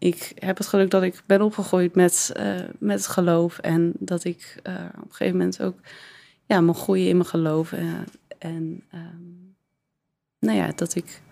[0.00, 3.58] ik heb het geluk dat ik ben opgegroeid met, uh, met het geloof.
[3.58, 5.78] En dat ik uh, op een gegeven moment ook
[6.46, 7.72] ja, mag groeien in mijn geloof.
[7.72, 7.98] Uh,
[8.38, 9.56] en um,
[10.38, 11.22] nou ja, dat ik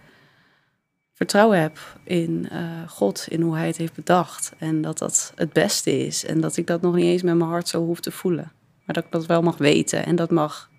[1.12, 2.48] vertrouwen heb in
[2.87, 4.52] God, in hoe Hij het heeft bedacht.
[4.59, 6.24] En dat dat het beste is.
[6.24, 8.52] En dat ik dat nog niet eens met mijn hart zo hoef te voelen.
[8.85, 10.70] Maar dat ik dat wel mag weten en dat mag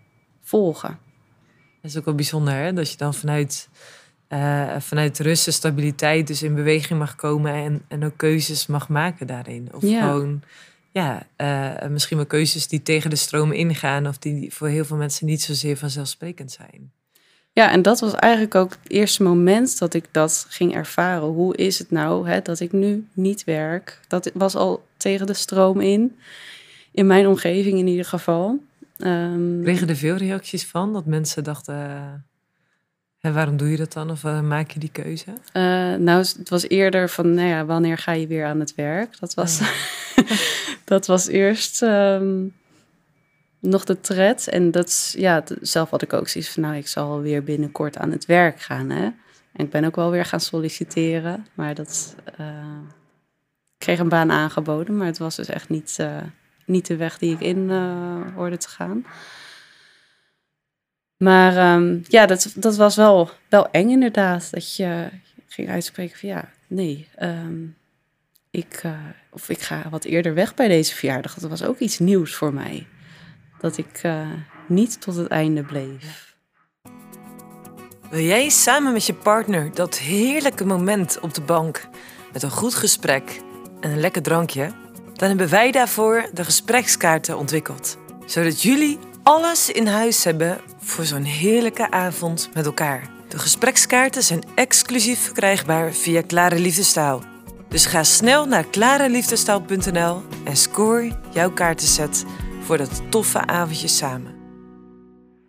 [0.41, 0.99] volgen.
[1.81, 2.73] Dat is ook wel bijzonder, hè?
[2.73, 3.69] Dat je dan vanuit
[4.29, 8.89] uh, vanuit rust en stabiliteit dus in beweging mag komen en, en ook keuzes mag
[8.89, 9.69] maken daarin.
[9.73, 10.41] Of gewoon,
[10.91, 14.97] ja, uh, misschien wel keuzes die tegen de stroom ingaan of die voor heel veel
[14.97, 16.91] mensen niet zozeer vanzelfsprekend zijn.
[17.53, 21.27] Ja, en dat was eigenlijk ook het eerste moment dat ik dat ging ervaren.
[21.27, 23.99] Hoe is het nou hè, dat ik nu niet werk?
[24.07, 26.17] Dat was al tegen de stroom in,
[26.91, 28.59] in mijn omgeving in ieder geval.
[28.97, 32.25] Um, Kregen er veel reacties van dat mensen dachten
[33.21, 34.11] en waarom doe je dat dan?
[34.11, 35.25] Of uh, maak je die keuze?
[35.29, 35.63] Uh,
[35.95, 39.19] nou, het was eerder van, nou ja, wanneer ga je weer aan het werk?
[39.19, 39.61] Dat was,
[40.85, 42.55] dat was eerst um,
[43.59, 44.47] nog de tred.
[44.47, 48.11] En dat, ja, zelf had ik ook zoiets van, nou, ik zal weer binnenkort aan
[48.11, 48.89] het werk gaan.
[48.89, 49.03] Hè?
[49.53, 51.47] En ik ben ook wel weer gaan solliciteren.
[51.53, 52.47] Maar dat, uh,
[53.73, 54.97] ik kreeg een baan aangeboden.
[54.97, 55.97] Maar het was dus echt niet,
[56.65, 57.69] niet de weg die ik in
[58.35, 59.05] hoorde te gaan.
[61.19, 64.51] Maar um, ja, dat, dat was wel, wel eng inderdaad.
[64.51, 65.09] Dat je
[65.47, 67.75] ging uitspreken van ja, nee, um,
[68.51, 68.91] ik, uh,
[69.29, 71.33] of ik ga wat eerder weg bij deze verjaardag.
[71.33, 72.87] Dat was ook iets nieuws voor mij.
[73.59, 74.27] Dat ik uh,
[74.67, 76.35] niet tot het einde bleef.
[78.09, 81.87] Wil jij samen met je partner dat heerlijke moment op de bank
[82.33, 83.41] met een goed gesprek
[83.79, 84.71] en een lekker drankje?
[85.13, 87.97] Dan hebben wij daarvoor de gesprekskaarten ontwikkeld.
[88.25, 93.09] Zodat jullie alles in huis hebben voor zo'n heerlijke avond met elkaar.
[93.27, 97.23] De gesprekskaarten zijn exclusief verkrijgbaar via Klare Liefdestaal.
[97.67, 102.25] Dus ga snel naar klareliefdestaal.nl en score jouw kaartenset
[102.61, 104.33] voor dat toffe avondje samen.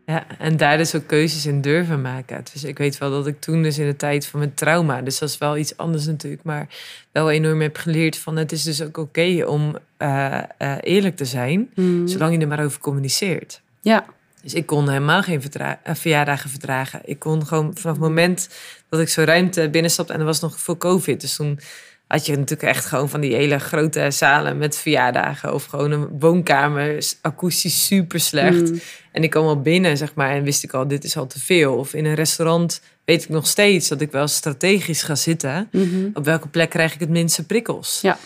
[0.05, 2.45] Ja, en daar dus ook keuzes in durven maken.
[2.53, 5.19] Dus ik weet wel dat ik toen dus in de tijd van mijn trauma, dus
[5.19, 6.69] dat is wel iets anders natuurlijk, maar
[7.12, 11.25] wel enorm heb geleerd van het is dus ook oké om uh, uh, eerlijk te
[11.25, 12.09] zijn, mm.
[12.09, 13.62] zolang je er maar over communiceert.
[13.81, 14.05] Ja.
[14.43, 17.01] Dus ik kon helemaal geen eh, verjaardagen verdragen.
[17.05, 18.49] Ik kon gewoon vanaf het moment
[18.88, 20.12] dat ik zo ruimte binnenstapte...
[20.12, 21.21] en er was nog voor covid.
[21.21, 21.61] Dus toen
[22.07, 25.55] had je natuurlijk echt gewoon van die hele grote zalen met verjaardagen.
[25.55, 28.71] Of gewoon een woonkamer, akoestisch super slecht.
[28.71, 28.81] Mm.
[29.12, 31.40] En ik kwam al binnen, zeg maar, en wist ik al, dit is al te
[31.40, 31.75] veel.
[31.75, 35.69] Of in een restaurant weet ik nog steeds dat ik wel strategisch ga zitten.
[35.73, 36.09] Mhm.
[36.14, 37.99] Op welke plek krijg ik het minste prikkels?
[38.03, 38.19] Ja.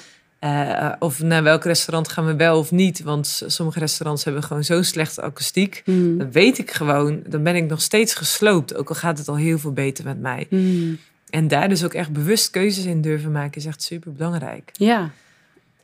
[0.45, 3.03] Uh, of naar welk restaurant gaan we wel of niet?
[3.03, 5.83] Want sommige restaurants hebben gewoon zo'n slechte akoestiek.
[5.85, 6.19] Mm.
[6.19, 8.75] Dan weet ik gewoon, dan ben ik nog steeds gesloopt.
[8.75, 10.47] Ook al gaat het al heel veel beter met mij.
[10.51, 10.99] Mm.
[11.31, 14.71] En daar dus ook echt bewust keuzes in durven maken is echt super belangrijk.
[14.73, 15.11] Ja.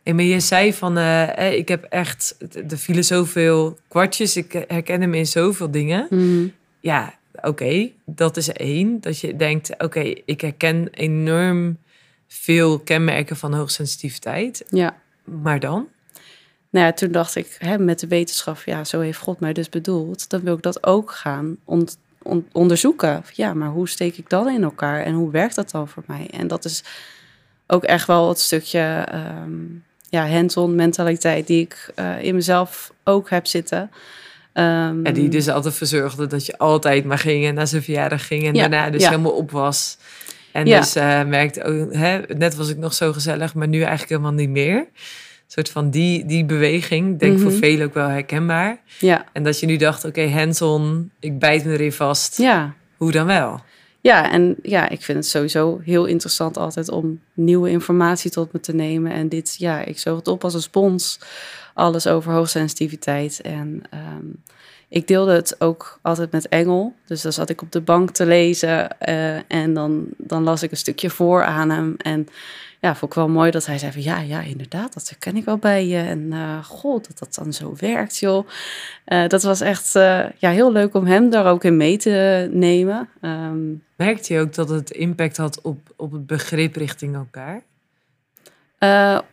[0.03, 2.37] En maar je zei van, uh, ik heb echt,
[2.69, 4.37] er vielen zoveel kwartjes.
[4.37, 6.07] Ik herken hem in zoveel dingen.
[6.11, 6.53] Mm.
[6.81, 9.01] Ja, oké, dat is één.
[9.01, 11.77] Dat je denkt, oké, ik herken enorm
[12.33, 14.65] veel kenmerken van hoogsensitiviteit.
[14.69, 14.97] Ja.
[15.25, 15.89] Maar dan?
[16.71, 19.69] Nou ja, toen dacht ik, hè, met de wetenschap, ja, zo heeft God mij dus
[19.69, 20.29] bedoeld.
[20.29, 21.57] Dan wil ik dat ook gaan
[22.53, 23.25] onderzoeken.
[23.33, 26.29] Ja, maar hoe steek ik dat in elkaar en hoe werkt dat dan voor mij?
[26.31, 26.85] En dat is
[27.67, 33.31] ook echt wel het stukje um, ja, hands-on mentaliteit die ik uh, in mezelf ook
[33.31, 33.91] heb zitten.
[34.55, 38.27] Um, en die dus altijd verzorgde dat je altijd maar ging en naar zijn verjaardag
[38.27, 39.09] ging en ja, daarna dus ja.
[39.09, 39.97] helemaal op was.
[40.53, 40.81] En Ja.
[40.81, 44.33] dus uh, merkte, oh, hè, net was ik nog zo gezellig, maar nu eigenlijk helemaal
[44.33, 44.77] niet meer.
[44.79, 44.87] Een
[45.57, 47.59] soort van die, die beweging, denk voor Mhm.
[47.59, 48.81] velen ook wel herkenbaar.
[48.99, 52.37] Ja, En dat je nu dacht, oké, hands-on, ik bijt me erin vast.
[52.39, 52.75] ja.
[52.97, 53.61] Hoe dan wel?
[54.01, 58.61] Ja, en ja, ik vind het sowieso heel interessant altijd om nieuwe informatie tot me
[58.61, 59.13] te nemen.
[59.13, 61.19] En dit, ja, ik zoog het op als een spons.
[61.75, 63.41] Alles over hoogsensitiviteit.
[63.41, 64.25] En ehm,
[64.91, 66.95] ik deelde het ook altijd met Engel.
[67.07, 70.71] Dus dan zat ik op de bank te lezen uh, en dan, dan las ik
[70.71, 71.95] een stukje voor aan hem.
[71.97, 72.29] En
[72.81, 75.45] ja, vond ik wel mooi dat hij zei van ja, ja, inderdaad, dat herken ik
[75.45, 75.97] wel bij je.
[75.97, 78.49] En uh, god, dat dat dan zo werkt, joh.
[79.07, 79.93] Uh, dat was echt
[80.39, 83.09] ja, heel leuk om hem daar ook in mee te nemen.
[83.21, 87.63] Um, Merkte je ook dat het impact had op, op het begrip richting elkaar?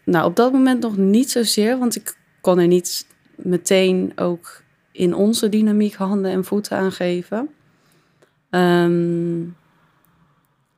[0.04, 4.66] nou, op dat moment nog niet zozeer, want ik kon er niet meteen ook
[4.98, 7.50] in onze dynamiek handen en voeten aangeven.
[8.50, 9.56] Um,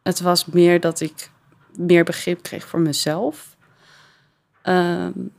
[0.03, 1.32] het was meer dat ik
[1.77, 3.58] meer begrip kreeg voor mezelf.
[4.63, 5.32] Um,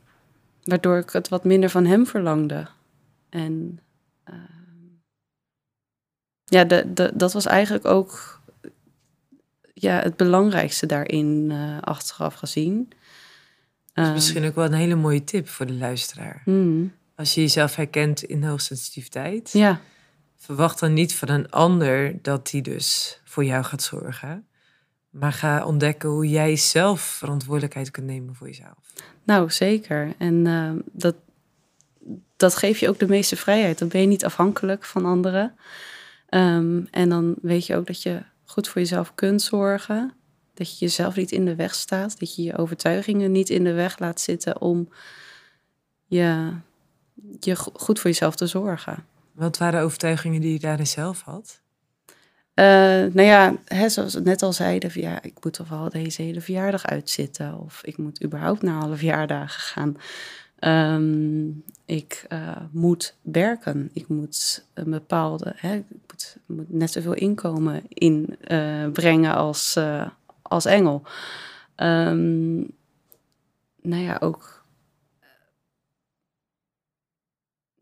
[0.63, 2.67] waardoor ik het wat minder van hem verlangde.
[3.29, 3.79] En
[4.29, 4.35] uh,
[6.43, 8.39] ja, de, de, dat was eigenlijk ook
[9.73, 12.91] ja, het belangrijkste daarin uh, achteraf gezien.
[13.93, 16.41] Dat is misschien ook wel een hele mooie tip voor de luisteraar.
[16.45, 19.81] Mm als je jezelf herkent in hoogsensitiviteit, ja.
[20.37, 24.45] verwacht dan niet van een ander dat die dus voor jou gaat zorgen.
[25.09, 28.77] Maar ga ontdekken hoe jij zelf verantwoordelijkheid kunt nemen voor jezelf.
[29.23, 30.13] Nou, zeker.
[30.17, 31.15] En uh, dat,
[32.37, 33.79] dat geeft je ook de meeste vrijheid.
[33.79, 35.55] Dan ben je niet afhankelijk van anderen.
[36.29, 40.13] Um, en dan weet je ook dat je goed voor jezelf kunt zorgen.
[40.53, 42.19] Dat je jezelf niet in de weg staat.
[42.19, 44.89] Dat je je overtuigingen niet in de weg laat zitten om
[46.05, 46.51] je
[47.39, 49.05] je goed voor jezelf te zorgen.
[49.31, 51.61] Wat waren overtuigingen die je daarin zelf had?
[52.55, 52.65] Uh,
[53.13, 56.21] nou ja, hè, zoals we net al zeiden, van, ja, ik moet toch wel deze
[56.21, 57.59] hele verjaardag uitzitten.
[57.59, 59.97] Of ik moet überhaupt naar alle verjaardagen gaan.
[60.93, 63.89] Um, ik uh, moet werken.
[63.93, 69.79] Ik moet een bepaalde, hè, ik moet, moet net zoveel inkomen inbrengen uh, als,
[70.41, 71.01] als engel.
[71.75, 72.71] Um,
[73.81, 74.60] nou ja, ook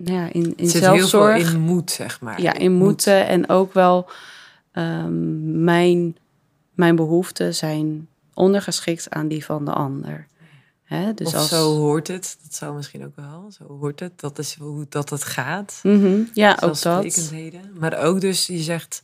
[0.03, 1.35] nou ja, in, in Zit zelfzorg.
[1.35, 2.41] Heel veel in moed, zeg maar.
[2.41, 3.27] Ja, in moeten.
[3.27, 4.09] En ook wel
[4.73, 6.17] um, mijn,
[6.73, 10.27] mijn behoeften zijn ondergeschikt aan die van de ander.
[10.83, 11.13] Hè?
[11.13, 11.49] Dus of als...
[11.49, 12.37] zo hoort het.
[12.43, 13.51] Dat zou misschien ook wel.
[13.51, 14.19] Zo hoort het.
[14.19, 15.79] Dat is hoe dat het gaat.
[15.83, 16.29] Mm -hmm.
[16.33, 17.31] Ja, ook dat.
[17.79, 19.01] Maar ook dus, je zegt...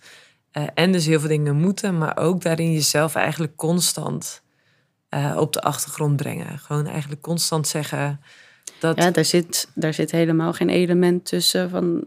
[0.57, 4.41] Uh, en dus heel veel dingen moeten, maar ook daarin jezelf eigenlijk constant
[5.09, 6.59] uh, op de achtergrond brengen.
[6.59, 8.21] Gewoon eigenlijk constant zeggen
[8.79, 12.05] Ja, daar zit, daar zit helemaal geen element tussen van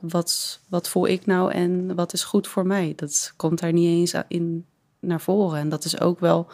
[0.00, 2.92] wat, wat, voel ik nou en wat is goed voor mij.
[2.96, 4.66] Dat komt daar niet eens in
[5.00, 5.58] naar voren.
[5.58, 6.50] En dat is ook wel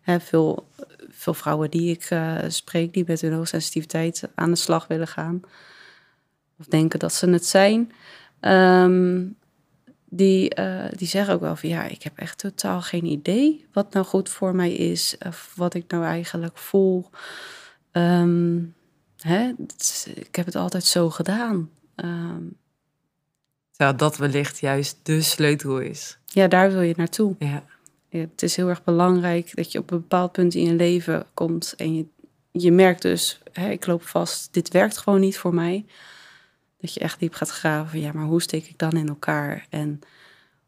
[0.00, 0.68] hè, veel,
[1.10, 5.40] veel vrouwen die ik uh, spreek, die met hun hoogsensitiviteit aan de slag willen gaan.
[6.58, 7.92] Of denken dat ze het zijn.
[8.40, 9.36] Um,
[10.08, 13.92] die, uh, die zeggen ook wel van ja, ik heb echt totaal geen idee wat
[13.92, 15.16] nou goed voor mij is.
[15.26, 17.10] Of wat ik nou eigenlijk voel.
[17.92, 18.74] Um,
[19.24, 19.52] hè,
[20.14, 21.70] ik heb het altijd zo gedaan.
[21.96, 22.56] Um,
[23.70, 26.18] Terwijl dat wellicht juist de sleutel is.
[26.24, 27.34] Ja, daar wil je naartoe.
[27.38, 27.64] Ja.
[28.08, 28.20] ja.
[28.20, 31.74] Het is heel erg belangrijk dat je op een bepaald punt in je leven komt
[31.76, 32.06] en je,
[32.50, 35.84] je merkt dus, hè, ik loop vast, dit werkt gewoon niet voor mij.
[36.80, 39.66] Dat je echt diep gaat graven, ja, maar hoe steek ik dan in elkaar?
[39.70, 40.00] En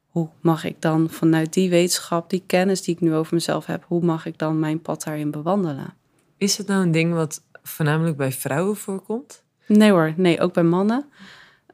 [0.07, 3.85] hoe mag ik dan vanuit die wetenschap, die kennis die ik nu over mezelf heb,
[3.87, 5.95] hoe mag ik dan mijn pad daarin bewandelen?
[6.37, 9.43] Is het nou een ding wat voornamelijk bij vrouwen voorkomt?
[9.67, 11.05] Nee hoor, nee, ook bij mannen.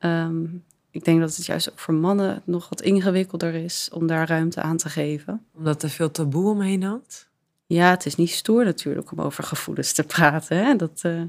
[0.00, 4.28] Um, ik denk dat het juist ook voor mannen nog wat ingewikkelder is om daar
[4.28, 5.46] ruimte aan te geven.
[5.57, 7.28] Omdat er veel taboe omheen hangt?
[7.66, 10.57] Ja, het is niet stoer natuurlijk om over gevoelens te praten.
[10.57, 10.76] Hè?
[10.76, 11.22] Dat, uh,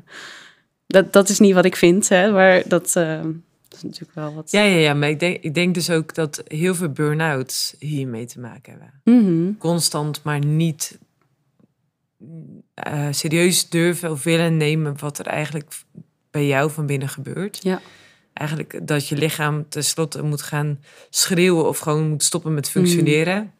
[0.88, 2.32] dat, dat is niet wat ik vind, hè?
[2.32, 3.21] maar dat, uh,
[3.67, 4.52] dat is natuurlijk wel wat.
[4.52, 8.26] Ja, ja, ja maar ik denk, ik denk dus ook dat heel veel burn-outs hiermee
[8.26, 9.02] te maken hebben.
[9.04, 9.58] Mm -hmm.
[9.58, 10.99] Constant, maar niet
[12.88, 15.74] uh, serieus durven of willen nemen wat er eigenlijk
[16.32, 17.60] bij jou van binnen gebeurt.
[17.64, 17.82] Ja.
[18.34, 23.38] Eigenlijk dat je lichaam tenslotte moet gaan schreeuwen of gewoon moet stoppen met functioneren.
[23.38, 23.52] Mm.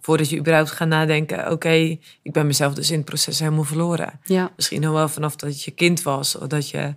[0.00, 3.64] Voordat je überhaupt gaat nadenken, oké, okay, ik ben mezelf dus in het proces helemaal
[3.64, 4.20] verloren.
[4.24, 4.52] Ja.
[4.56, 6.94] Misschien nog wel vanaf dat je kind was, of dat je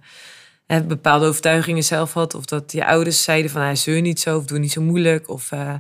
[0.66, 4.38] hè, bepaalde overtuigingen zelf had, of dat je ouders zeiden van hij zeur niet zo,
[4.38, 5.74] of doe niet zo moeilijk, of uh,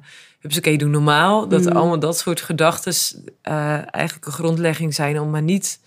[0.57, 1.47] oké, doe normaal.
[1.47, 1.71] Dat mm.
[1.71, 5.79] allemaal dat soort gedachten uh, eigenlijk een grondlegging zijn om maar niet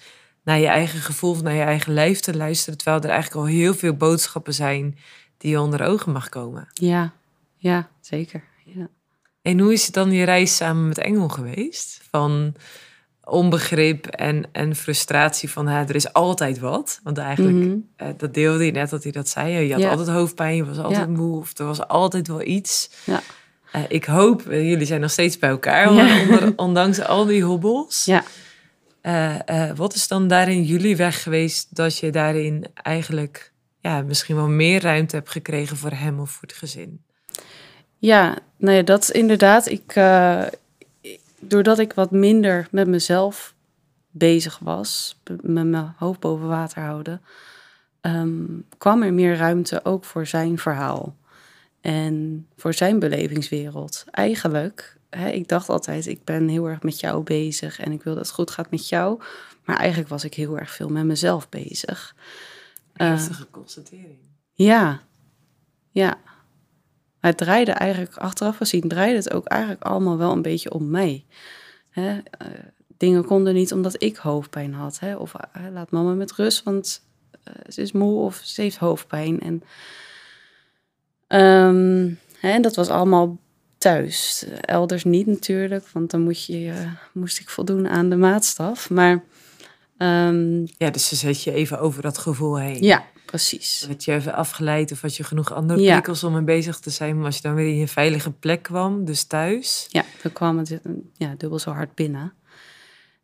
[0.44, 2.78] naar je eigen gevoel of naar je eigen lijf te luisteren.
[2.78, 4.98] Terwijl er eigenlijk al heel veel boodschappen zijn
[5.38, 6.68] die je onder ogen mag komen.
[6.72, 7.12] Ja,
[7.56, 8.44] ja, zeker.
[8.64, 8.88] Ja.
[9.42, 12.00] En hoe is het dan je reis samen met Engel geweest?
[12.10, 12.54] Van
[13.24, 17.00] onbegrip en, en frustratie van hè, er is altijd wat.
[17.02, 17.88] Want eigenlijk, -hmm.
[18.02, 19.66] uh, dat deelde je net dat hij dat zei.
[19.66, 19.90] Je had Ja.
[19.90, 21.06] altijd hoofdpijn, je was altijd Ja.
[21.06, 22.90] moe of er was altijd wel iets.
[23.04, 23.22] Ja.
[23.74, 26.20] Eh, ik hoop, eh, jullie zijn nog steeds bij elkaar, Ja.
[26.20, 28.04] onder, ondanks al die hobbels.
[28.04, 28.24] Ja.
[29.00, 34.48] Eh, wat is dan daarin jullie weg geweest dat je daarin eigenlijk ja, misschien wel
[34.48, 37.00] meer ruimte hebt gekregen voor hem of voor het gezin.
[37.98, 39.68] Ja, nou ja, dat inderdaad.
[39.68, 39.94] Ik,
[41.40, 43.54] doordat ik wat minder met mezelf
[44.10, 47.20] bezig was, met mijn hoofd boven water houden,
[48.00, 48.44] ehm,
[48.78, 51.14] kwam er meer ruimte ook voor zijn verhaal
[51.84, 54.04] en voor zijn belevingswereld.
[54.10, 58.14] Eigenlijk, hè, ik dacht altijd, ik ben heel erg met jou bezig en ik wil
[58.14, 59.22] dat het goed gaat met jou,
[59.64, 62.16] maar eigenlijk was ik heel erg veel met mezelf bezig.
[62.92, 64.18] Heftige uh, constatering.
[64.52, 65.02] Ja,
[65.90, 66.18] ja.
[67.20, 70.90] Maar het draaide eigenlijk, achteraf gezien, draaide het ook eigenlijk allemaal wel een beetje om
[70.90, 71.26] mij.
[71.90, 72.14] Hè?
[72.14, 72.48] Uh,
[72.96, 74.98] dingen konden niet omdat ik hoofdpijn had.
[74.98, 75.16] Hè?
[75.16, 77.02] Of uh, laat mama met rust, want
[77.68, 79.40] ze is moe of ze heeft hoofdpijn.
[79.40, 79.62] En,
[81.34, 83.38] um, hè, en dat was allemaal
[83.78, 84.46] thuis.
[84.60, 86.72] Elders niet natuurlijk, want dan moet je,
[87.12, 88.90] moest ik voldoen aan de maatstaf.
[88.90, 89.22] Maar
[89.98, 92.82] Um, ja, dus ze zet je even over dat gevoel heen.
[92.82, 93.84] Ja, precies.
[93.86, 95.92] Werd je even afgeleid of had je genoeg andere ja.
[95.92, 97.16] prikkels om mee bezig te zijn.
[97.16, 99.86] Maar als je dan weer in je veilige plek kwam, dus thuis.
[99.90, 100.80] Ja, dan kwam het
[101.16, 102.32] ja, dubbel zo hard binnen.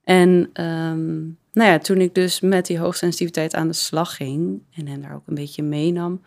[0.05, 0.29] En
[0.65, 5.01] um, nou ja, toen ik dus met die hoogsensitiviteit aan de slag ging en hen
[5.01, 6.23] daar ook een beetje meenam,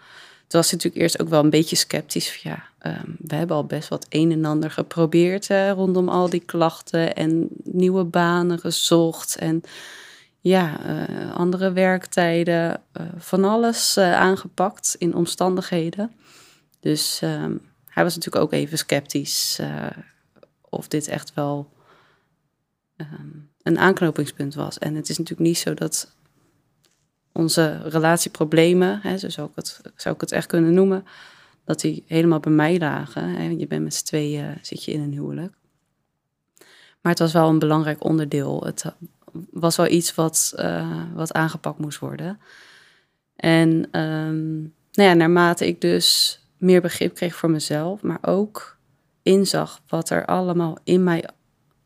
[0.54, 2.36] toen was natuurlijk eerst ook wel een beetje sceptisch.
[2.36, 7.16] Ja, um, we hebben al best wat een en ander geprobeerd rondom al die klachten
[7.16, 9.62] en nieuwe banen gezocht en
[10.40, 16.12] ja, uh, andere werktijden, uh, van alles uh, aangepakt in omstandigheden.
[16.80, 19.60] Dus ehm, hij was natuurlijk ook even sceptisch
[20.70, 21.70] of dit echt wel
[22.98, 24.78] um, een aanknopingspunt was.
[24.80, 26.12] En het is natuurlijk niet zo dat
[27.34, 31.06] onze relatieproblemen, hè, zo zou ik, het, zou ik het echt kunnen noemen,
[31.66, 33.30] dat die helemaal bij mij lagen.
[33.30, 33.48] Hè.
[33.50, 35.54] Je bent met z'n tweeën, zit je in een huwelijk.
[37.02, 38.64] Maar het was wel een belangrijk onderdeel.
[38.66, 38.86] Het
[39.52, 42.40] was wel iets wat, uh, wat aangepakt moest worden.
[43.36, 48.78] En um, nou ja, naarmate ik dus meer begrip kreeg voor mezelf, maar ook
[49.22, 51.30] inzag wat er allemaal in mij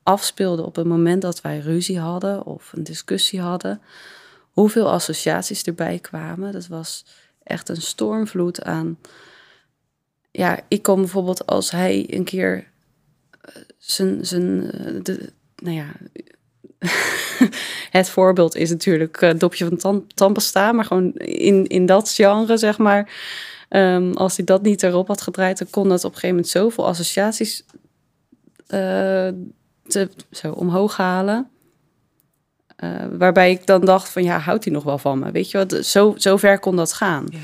[0.03, 3.81] afspeelde op het moment dat wij ruzie hadden of een discussie hadden,
[4.57, 6.51] hoeveel associaties erbij kwamen.
[6.51, 7.05] Dat was
[7.43, 8.97] echt een stormvloed aan.
[10.31, 12.67] Ja, ik kom bijvoorbeeld als hij een keer
[13.41, 15.85] eh, zijn, zijn, eh, de, nou ja,
[17.99, 22.77] het voorbeeld is natuurlijk uh, dopje van tandpasta, maar gewoon in, in dat genre, zeg
[22.77, 23.11] maar.
[23.69, 26.47] Um, als hij dat niet erop had gedraaid, dan kon dat op een gegeven moment
[26.47, 27.65] zoveel associaties
[28.67, 31.49] te, zo omhoog halen.
[32.83, 35.31] Uh, waarbij ik dan dacht van, ja, houdt hij nog wel van me?
[35.31, 37.25] Weet je wat, zo, zo ver kon dat gaan.
[37.29, 37.39] Ja.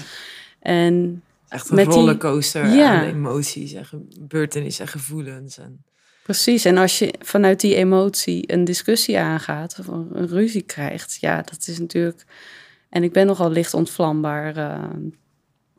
[0.60, 3.00] En Echt een rollercoaster die, ja.
[3.00, 5.58] aan emoties en gebeurtenissen en gevoelens.
[5.58, 5.84] En...
[6.24, 11.42] Precies, en als je vanuit die emotie een discussie aangaat of een, ruzie krijgt, ja,
[11.42, 12.26] dat is natuurlijk.
[12.90, 14.58] En ik ben nogal licht ontvlambaar.
[14.58, 14.84] Uh,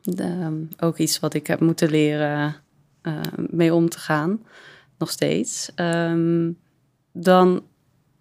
[0.00, 2.56] de, ook iets wat ik heb moeten leren
[3.02, 4.42] uh, mee om te gaan,
[4.98, 5.70] nog steeds.
[5.76, 6.58] Um,
[7.12, 7.62] dan,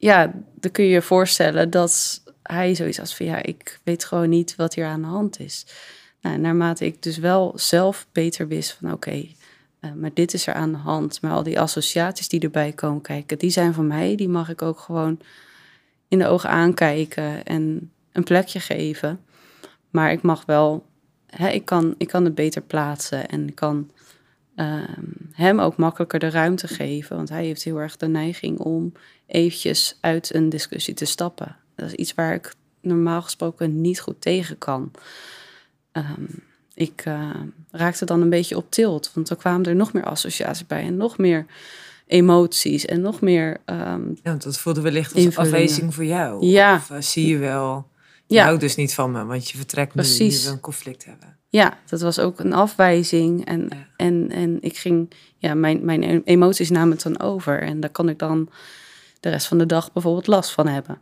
[0.03, 4.29] ja, dan kun je je voorstellen dat hij zoiets als van ja, ik weet gewoon
[4.29, 5.65] niet wat hier aan de hand is.
[6.21, 9.27] Nou, naarmate ik dus wel zelf beter wist van oké,
[9.81, 11.21] uh, maar dit is er aan de hand.
[11.21, 14.15] Maar al die associaties die erbij komen kijken, die zijn van mij.
[14.15, 15.19] Die mag ik ook gewoon
[16.07, 19.19] in de ogen aankijken en een plekje geven.
[19.89, 20.85] Maar ik mag wel,
[21.27, 23.91] hè, ik, kan, ik kan het beter plaatsen en ik kan
[24.55, 24.83] uh,
[25.31, 27.15] hem ook makkelijker de ruimte geven.
[27.15, 28.93] Want hij heeft heel erg de neiging om
[29.25, 31.55] eventjes uit een discussie te stappen.
[31.75, 34.91] Dat is iets waar ik normaal gesproken niet goed tegen kan.
[35.91, 36.27] Um,
[36.73, 37.29] ik uh,
[37.71, 39.11] raakte dan een beetje op tilt.
[39.13, 41.45] Want er kwamen er nog meer associaties bij en nog meer
[42.07, 43.61] emoties en nog meer.
[43.65, 46.45] Um, ja, want dat voelde wellicht als afwijzing voor jou.
[46.45, 46.75] Ja.
[46.75, 47.87] Of uh, zie je wel.
[48.27, 48.43] Je ja.
[48.43, 50.41] houdt dus niet van me, want je vertrekt Precies.
[50.41, 51.37] nu, we een conflict hebben.
[51.53, 53.45] Ja, dat was ook een afwijzing.
[53.45, 53.87] En, ja.
[53.95, 57.61] en, en ik ging, ja, mijn, mijn e-, emoties namen het dan over.
[57.61, 58.49] En daar kan ik dan
[59.19, 60.97] de rest van de dag bijvoorbeeld last van hebben.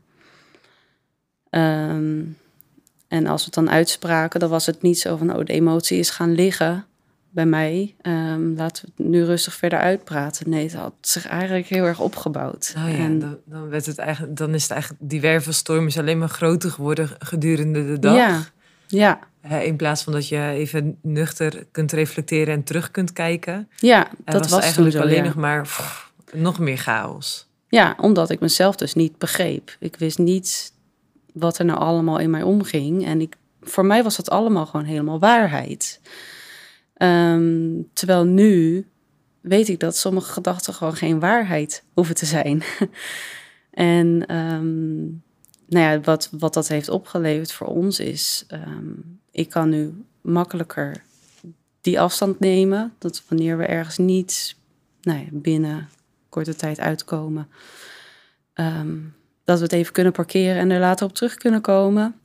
[1.50, 2.38] Um,
[3.08, 6.00] en als we het dan uitspraken, dan was het niet zo van, oh, de emotie
[6.00, 6.86] is gaan liggen
[7.30, 7.96] bij mij.
[8.02, 10.50] Um, laten we het nu rustig verder uitpraten.
[10.50, 12.74] Nee, het had zich eigenlijk heel erg opgebouwd.
[12.78, 15.98] Oh ja, en, dan, dan, werd het eigenlijk, dan is het eigenlijk, die wervelstorm is
[15.98, 18.16] alleen maar groter geworden gedurende de dag.
[18.16, 18.44] Ja,
[18.92, 19.20] ja.
[19.62, 23.70] In plaats van dat je even nuchter kunt reflecteren en terug kunt kijken.
[23.76, 25.24] Ja, dat was, eigenlijk zo, alleen ja.
[25.24, 27.48] nog maar pff, nog meer chaos.
[27.68, 29.76] Ja, omdat ik mezelf dus niet begreep.
[29.80, 30.74] Ik wist niet
[31.34, 33.06] wat er nou allemaal in mij omging.
[33.06, 36.00] En ik, voor mij was dat allemaal gewoon helemaal waarheid.
[36.98, 38.86] Um, terwijl nu
[39.42, 42.64] weet ik dat sommige gedachten gewoon geen waarheid hoeven te zijn.
[43.72, 45.24] en um,
[45.72, 51.04] nou ja, wat, wat dat heeft opgeleverd voor ons is um, ik kan nu makkelijker
[51.82, 52.94] die afstand nemen.
[52.98, 54.56] Dat wanneer we ergens niet
[55.02, 55.90] nou ja, binnen
[56.30, 57.48] korte tijd uitkomen,
[58.54, 58.98] ehm,
[59.44, 62.16] dat we het even kunnen parkeren en er later op terug kunnen komen.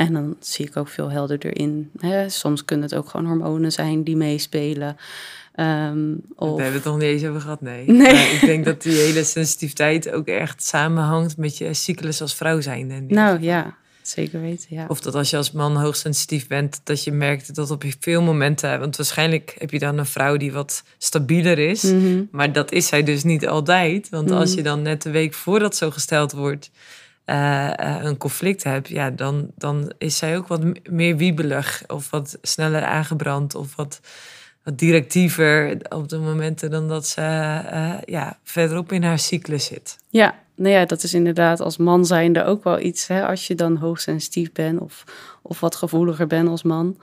[0.00, 1.90] En dan zie ik ook veel helderder in.
[1.98, 2.28] Hè?
[2.28, 4.96] Soms kunnen het ook gewoon hormonen zijn die meespelen.
[5.56, 6.56] Um, of...
[6.56, 7.86] Daar hebben we het nog niet eens over gehad, nee.
[7.86, 8.34] nee.
[8.34, 13.06] ik denk dat die hele sensitiviteit ook echt samenhangt met je cyclus als vrouw zijn.
[13.08, 14.84] Nou ja, zeker weten, ja.
[14.88, 18.78] Of dat als je als man hoogsensitief bent, dat je merkt dat op veel momenten...
[18.78, 21.82] Want waarschijnlijk heb je dan een vrouw die wat stabieler is.
[21.82, 22.22] Mhm.
[22.30, 24.08] Maar dat is zij dus niet altijd.
[24.08, 24.58] Want als mhm.
[24.58, 26.70] je dan net de week voordat zo gesteld wordt...
[27.30, 32.38] Uh, een conflict hebt, ja, dan, dan is zij ook wat meer wiebelig of wat
[32.42, 34.00] sneller aangebrand of wat,
[34.62, 39.98] wat directiever op de momenten dan dat ze uh, ja, verderop in haar cyclus zit.
[40.08, 43.06] Ja, nou ja, dat is inderdaad als man zijnde ook wel iets.
[43.06, 45.04] Hè, als je dan hoogsensitief bent of,
[45.42, 47.00] of wat gevoeliger bent als man.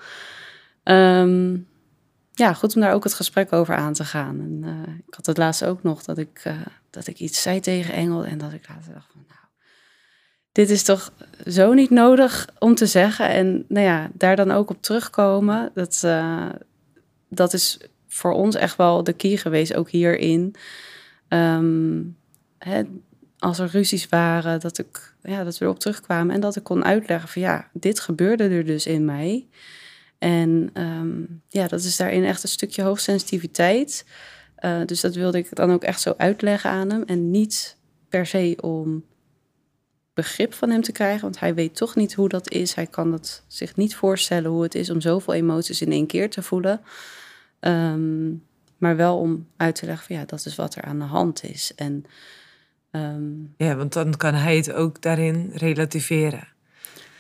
[0.84, 1.68] Um,
[2.34, 4.40] ja, goed om daar ook het gesprek over aan te gaan.
[4.40, 4.64] En,
[5.08, 6.54] ik had het laatst ook nog dat ik,
[6.90, 9.47] dat ik iets zei tegen Engel en dat ik later dacht van, nou,
[10.58, 11.14] dit is toch
[11.48, 13.30] zo niet nodig om te zeggen.
[13.30, 16.50] En nou ja, daar dan ook op terugkomen, dat, uh,
[17.30, 20.56] dat is voor ons echt wel de key geweest, ook hierin.
[21.30, 22.18] Um,
[22.58, 22.82] hè,
[23.40, 26.86] als er ruzies waren, dat, ik, ja, dat we erop terugkwamen en dat ik kon
[26.86, 29.48] uitleggen van ja, dit gebeurde er dus in mij.
[30.18, 34.06] En um, ja, dat is daarin echt een stukje hoogsensitiviteit.
[34.60, 37.04] Uh, dus dat wilde ik dan ook echt zo uitleggen aan hem.
[37.04, 37.78] En niet
[38.10, 39.04] per se om
[40.18, 42.74] begrip van hem te krijgen, want hij weet toch niet hoe dat is.
[42.74, 46.30] Hij kan het zich niet voorstellen hoe het is om zoveel emoties in één keer
[46.30, 46.82] te voelen.
[47.60, 48.44] Um,
[48.78, 51.44] maar wel om uit te leggen van ja, dat is wat er aan de hand
[51.44, 51.72] is.
[51.76, 52.06] En
[52.92, 56.48] Um, ja, want dan kan hij het ook daarin relativeren.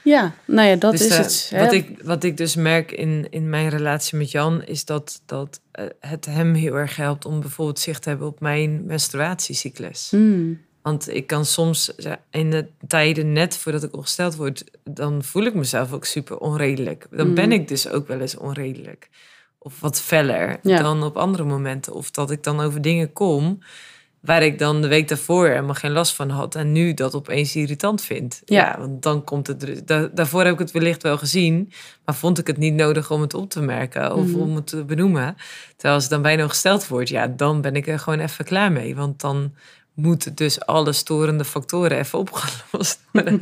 [0.03, 1.51] Ja, nou ja, dat dus is het.
[1.61, 5.61] Wat ik, wat ik dus merk in, in mijn relatie met Jan, is dat, dat
[5.79, 10.09] uh, het hem heel erg helpt om bijvoorbeeld zicht te hebben op mijn menstruatiecyclus.
[10.11, 10.59] Mm.
[10.87, 11.91] Want ik kan soms
[12.29, 17.07] in de tijden net voordat ik ongesteld word, dan voel ik mezelf ook super onredelijk.
[17.11, 17.53] Dan ben hmm.
[17.53, 19.09] ik dus ook wel eens onredelijk.
[19.57, 21.93] Of wat feller dan op andere momenten.
[21.93, 23.59] Of dat ik dan over dingen kom
[24.19, 26.55] Waar ik dan de week daarvoor helemaal geen last van had.
[26.55, 28.41] En nu dat opeens irritant vind.
[28.45, 29.87] Ja, want dan komt het.
[30.13, 31.71] daarvoor heb ik het wellicht wel gezien.
[32.05, 34.15] Maar vond ik het niet nodig om het op te merken.
[34.15, 34.39] Of mhm.
[34.39, 35.35] om het te benoemen.
[35.71, 37.09] Terwijl als het dan bijna gesteld wordt.
[37.09, 38.95] Ja, dan ben ik er gewoon even klaar mee.
[38.95, 39.53] Want dan
[39.97, 43.41] moeten dus alle storende factoren even opgelost worden.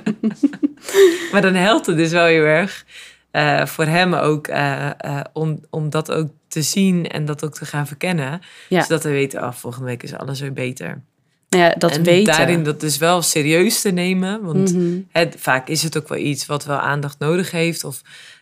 [1.31, 2.85] maar dan helpt het dus wel heel erg.
[3.31, 7.53] Uh, voor hem ook uh, uh, om, om dat ook te zien en dat ook
[7.53, 8.41] te gaan verkennen.
[8.69, 8.81] Ja.
[8.81, 11.01] Zodat we weten, af oh, volgende week is alles weer beter.
[11.49, 12.33] Ja, dat en weten.
[12.33, 14.43] daarin dat dus wel serieus te nemen.
[14.43, 14.99] Want mhm.
[15.11, 17.83] het, vaak is het ook wel iets wat wel aandacht nodig heeft.
[17.83, 18.01] Of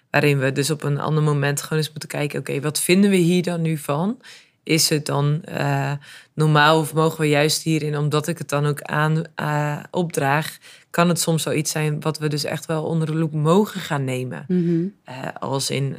[0.09, 2.39] waarin we dus op een ander moment gewoon eens moeten kijken...
[2.39, 4.19] oké, wat vinden we hier dan nu van?
[4.63, 5.91] Is het dan uh,
[6.33, 7.97] normaal of mogen we juist hierin...
[7.97, 10.57] omdat ik het dan ook aan uh, opdraag...
[10.89, 13.79] kan het soms wel iets zijn wat we dus echt wel onder de loep mogen
[13.79, 14.45] gaan nemen.
[14.47, 14.93] Mm
[15.39, 15.95] als in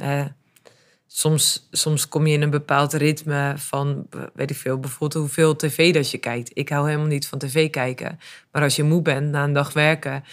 [1.15, 5.93] soms, soms kom je in een bepaald ritme van, weet ik veel, bijvoorbeeld hoeveel tv
[5.93, 6.51] dat je kijkt.
[6.53, 8.19] Ik hou helemaal niet van tv kijken.
[8.51, 10.23] Maar als je moe bent na een dag werken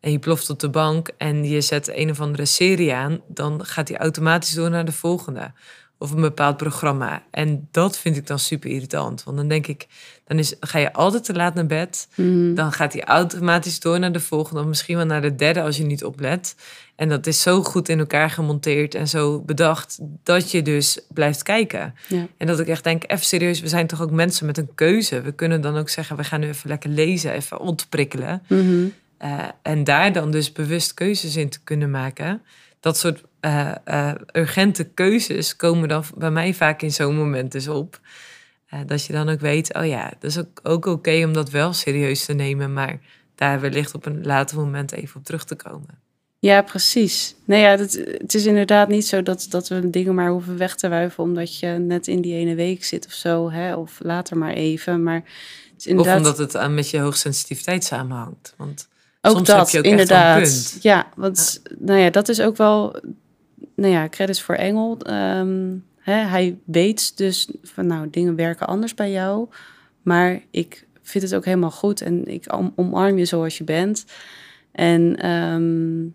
[0.00, 3.64] en je ploft op de bank en je zet een of andere serie aan, dan
[3.64, 5.52] gaat die automatisch door naar de volgende.
[5.98, 7.22] Of een bepaald programma.
[7.30, 9.24] En dat vind ik dan super irritant.
[9.24, 9.86] Want dan denk ik,
[10.24, 12.08] dan is, ga je altijd te laat naar bed.
[12.14, 12.54] Mhm.
[12.54, 14.60] Dan gaat hij automatisch door naar de volgende.
[14.60, 16.56] Of misschien wel naar de derde als je niet oplet.
[16.96, 21.42] En dat is zo goed in elkaar gemonteerd en zo bedacht dat je dus blijft
[21.42, 21.94] kijken.
[22.08, 22.26] Ja.
[22.36, 25.20] En dat ik echt denk, even serieus, we zijn toch ook mensen met een keuze.
[25.20, 28.42] We kunnen dan ook zeggen, we gaan nu even lekker lezen, even ontprikkelen.
[28.48, 28.92] Mm
[29.62, 32.42] en daar dan dus bewust keuzes in te kunnen maken.
[32.80, 37.68] Dat soort uh, uh, urgente keuzes komen dan bij mij vaak in zo'n moment dus
[37.68, 38.00] op.
[38.86, 41.72] dat je dan ook weet, oh ja, dat is ook, ook oké om dat wel
[41.72, 42.98] serieus te nemen, maar
[43.34, 46.04] daar wellicht op een later moment even op terug te komen.
[46.38, 47.34] Ja, precies.
[47.44, 50.74] Nee, ja, het, het is inderdaad niet zo dat, dat we dingen maar hoeven weg
[50.74, 54.38] te wuiven omdat je net in die ene week zit of zo, hè, of later
[54.38, 55.02] maar even.
[55.02, 56.20] Maar het is inderdaad...
[56.20, 58.54] Of omdat het aan met je hoogsensitiviteit samenhangt.
[58.56, 58.88] Want
[59.20, 60.40] ook soms dat, heb je ook inderdaad.
[60.40, 60.82] Echt een punt.
[60.82, 63.00] Ja, want nou ja, dat is ook wel,
[63.76, 64.98] nou ja, credits voor Engel.
[64.98, 69.48] Ehm, hè, hij weet dus van, nou, dingen werken anders bij jou,
[70.02, 74.04] maar ik vind het ook helemaal goed en ik omarm je zoals je bent.
[74.72, 76.14] En um,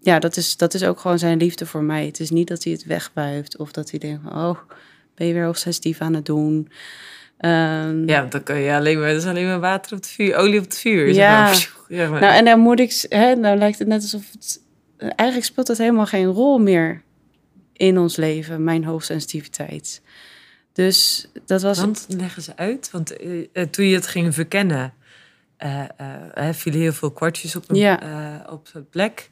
[0.00, 2.06] ja, dat is, dat is ook gewoon zijn liefde voor mij.
[2.06, 4.58] Het is niet dat hij het wegwuift of dat hij denkt, oh,
[5.14, 6.68] ben je weer obsessief aan het doen.
[7.40, 10.36] Um, ja, dan kan je alleen maar, dat is alleen maar water op het vuur,
[10.36, 11.12] olie op het vuur.
[11.88, 12.20] Ja, maar.
[12.20, 14.60] nou en dan moet ik, hè, nou lijkt het net alsof het
[14.96, 17.02] eigenlijk speelt het helemaal geen rol meer
[17.72, 20.02] in ons leven, mijn hoogsensitiviteit.
[20.72, 21.78] Dus dat was.
[21.78, 23.16] Want leggen ze uit, want
[23.70, 24.94] toen je het ging verkennen,
[25.64, 28.46] uh, vielen heel veel kwartjes op een, ja.
[28.50, 29.28] op de plek.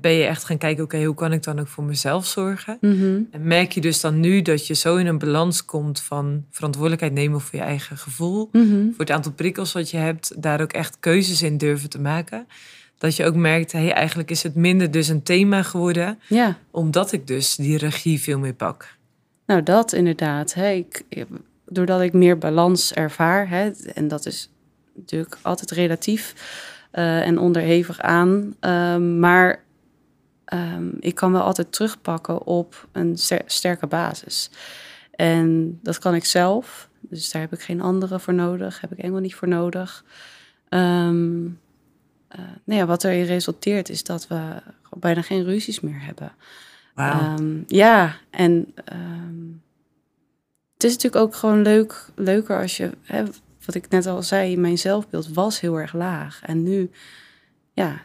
[0.00, 2.78] ben je echt gaan kijken, oké, hoe kan ik dan ook voor mezelf zorgen?
[2.80, 3.20] Mhm.
[3.30, 7.12] En merk je dus dan nu dat je zo in een balans komt van verantwoordelijkheid
[7.12, 8.90] nemen voor je eigen gevoel, mhm.
[8.90, 12.46] voor het aantal prikkels wat je hebt, daar ook echt keuzes in durven te maken.
[13.00, 16.58] Dat je ook merkt, hey, eigenlijk is het minder dus een thema geworden, ja.
[16.70, 18.96] omdat ik dus die regie veel meer pak.
[19.46, 20.54] Nou, dat inderdaad.
[20.54, 20.70] Hè.
[20.70, 21.04] Ik,
[21.66, 24.50] doordat ik meer balans ervaar, hè, en dat is
[24.94, 26.34] natuurlijk altijd relatief
[26.92, 28.56] uh, en onderhevig aan.
[28.60, 29.62] Um, maar
[30.52, 34.50] um, ik kan wel altijd terugpakken op een sterke basis.
[35.10, 36.88] En dat kan ik zelf.
[37.00, 38.80] Dus daar heb ik geen andere voor nodig.
[38.80, 40.04] Heb ik Engel niet voor nodig.
[40.68, 41.58] Um,
[42.38, 44.62] uh, nou ja, wat erin resulteert is dat we
[44.98, 46.32] bijna geen ruzies meer hebben.
[46.94, 47.62] Wow.
[47.66, 48.72] ja, en
[50.74, 52.90] het is natuurlijk ook gewoon leuk, leuker als je...
[53.02, 53.24] Hè,
[53.64, 56.40] wat ik net al zei, mijn zelfbeeld was heel erg laag.
[56.42, 56.90] En nu,
[57.72, 58.00] ja,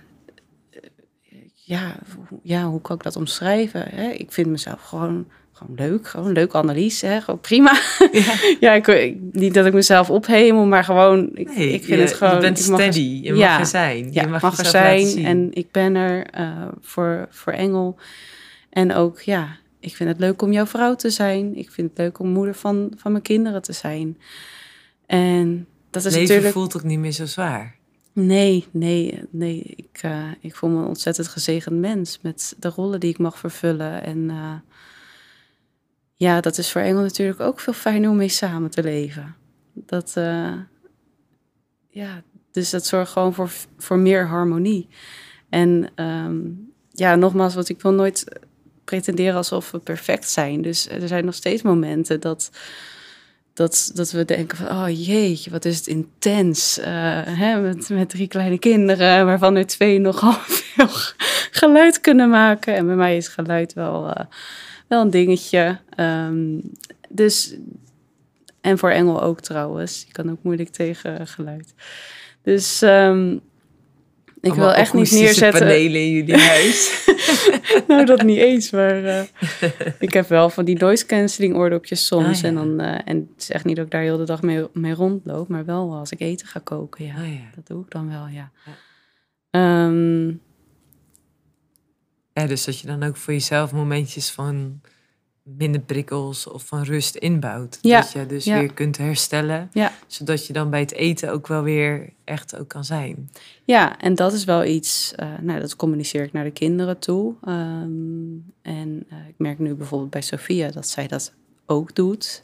[1.53, 1.95] ja,
[2.43, 3.89] ja hoe kan ik dat omschrijven?
[3.89, 4.09] Hè?
[4.09, 7.21] Ik vind mezelf gewoon, gewoon leuk, gewoon leuke analyse, hè?
[7.21, 7.79] gewoon prima.
[8.11, 12.35] Ja, ja ik, niet dat ik mezelf ophemel, maar gewoon, ik, ik vind het gewoon...
[12.35, 14.13] Je bent steady, je mag ja, er zijn.
[14.13, 17.95] Ja, je mag, mag er zijn en ik ben er uh, voor, voor Engel.
[18.69, 21.55] En ook, ja, ik vind het leuk om jouw vrouw te zijn.
[21.55, 24.17] Ik vind het leuk om moeder van, van mijn kinderen te zijn.
[25.05, 26.53] En dat is Leven natuurlijk...
[26.53, 27.75] voelt ook niet meer zo zwaar.
[28.13, 29.63] Nee, nee, nee.
[29.75, 33.39] Ik, uh, ik voel me een ontzettend gezegend mens met de rollen die ik mag
[33.39, 34.03] vervullen.
[34.03, 34.53] En uh,
[36.15, 39.35] ja, dat is voor Engel natuurlijk ook veel fijner om mee samen te leven.
[39.73, 40.53] Dat, uh,
[41.89, 44.87] ja, dus dat zorgt gewoon voor, voor meer harmonie.
[45.49, 48.25] En um, ja, nogmaals, wat ik wil nooit
[48.83, 50.61] pretenderen alsof we perfect zijn.
[50.61, 52.51] Dus er zijn nog steeds momenten dat
[53.55, 56.79] dat, dat we denken van, oh jeetje, wat is het intens.
[56.79, 56.85] Uh,
[57.23, 60.87] hè, met, met drie kleine kinderen, waarvan er twee nogal veel
[61.51, 62.75] geluid kunnen maken.
[62.75, 64.25] En bij mij is geluid wel, uh,
[64.87, 65.79] wel een dingetje.
[65.99, 66.61] Um,
[67.09, 67.55] dus,
[68.61, 70.03] en voor Engel ook trouwens.
[70.07, 71.73] Je kan ook moeilijk tegen geluid.
[72.41, 73.41] Dus um,
[74.45, 75.59] ik wil echt niet neerzetten.
[75.59, 77.07] panelen in jullie huis.
[77.87, 78.71] nou, dat niet eens.
[78.71, 79.21] Maar uh,
[79.99, 82.25] ik heb wel van die noise cancelling oordopjes soms.
[82.25, 82.47] Ah, ja.
[82.47, 84.67] En dan uh, en het is echt niet dat ik daar heel de dag mee,
[84.73, 85.47] mee rondloop.
[85.47, 87.05] Maar wel als ik eten ga koken.
[87.05, 87.49] Ja, ah, ja.
[87.55, 88.51] dat doe ik dan wel, ja.
[89.51, 89.85] Ja.
[89.85, 90.41] Um,
[92.41, 92.47] ja.
[92.47, 94.81] Dus dat je dan ook voor jezelf momentjes van
[95.43, 97.79] minder prikkels of van rust inbouwt.
[97.81, 98.01] Ja.
[98.01, 99.69] Dat je dus weer kunt herstellen.
[99.73, 99.91] Ja.
[100.07, 103.29] Zodat je dan bij het eten ook wel weer echt ook kan zijn.
[103.63, 107.35] Ja, en dat is wel iets, uh, nou dat communiceer ik naar de kinderen toe.
[107.47, 111.33] Um, en uh, ik merk nu bijvoorbeeld bij Sophia dat zij dat
[111.65, 112.43] ook doet.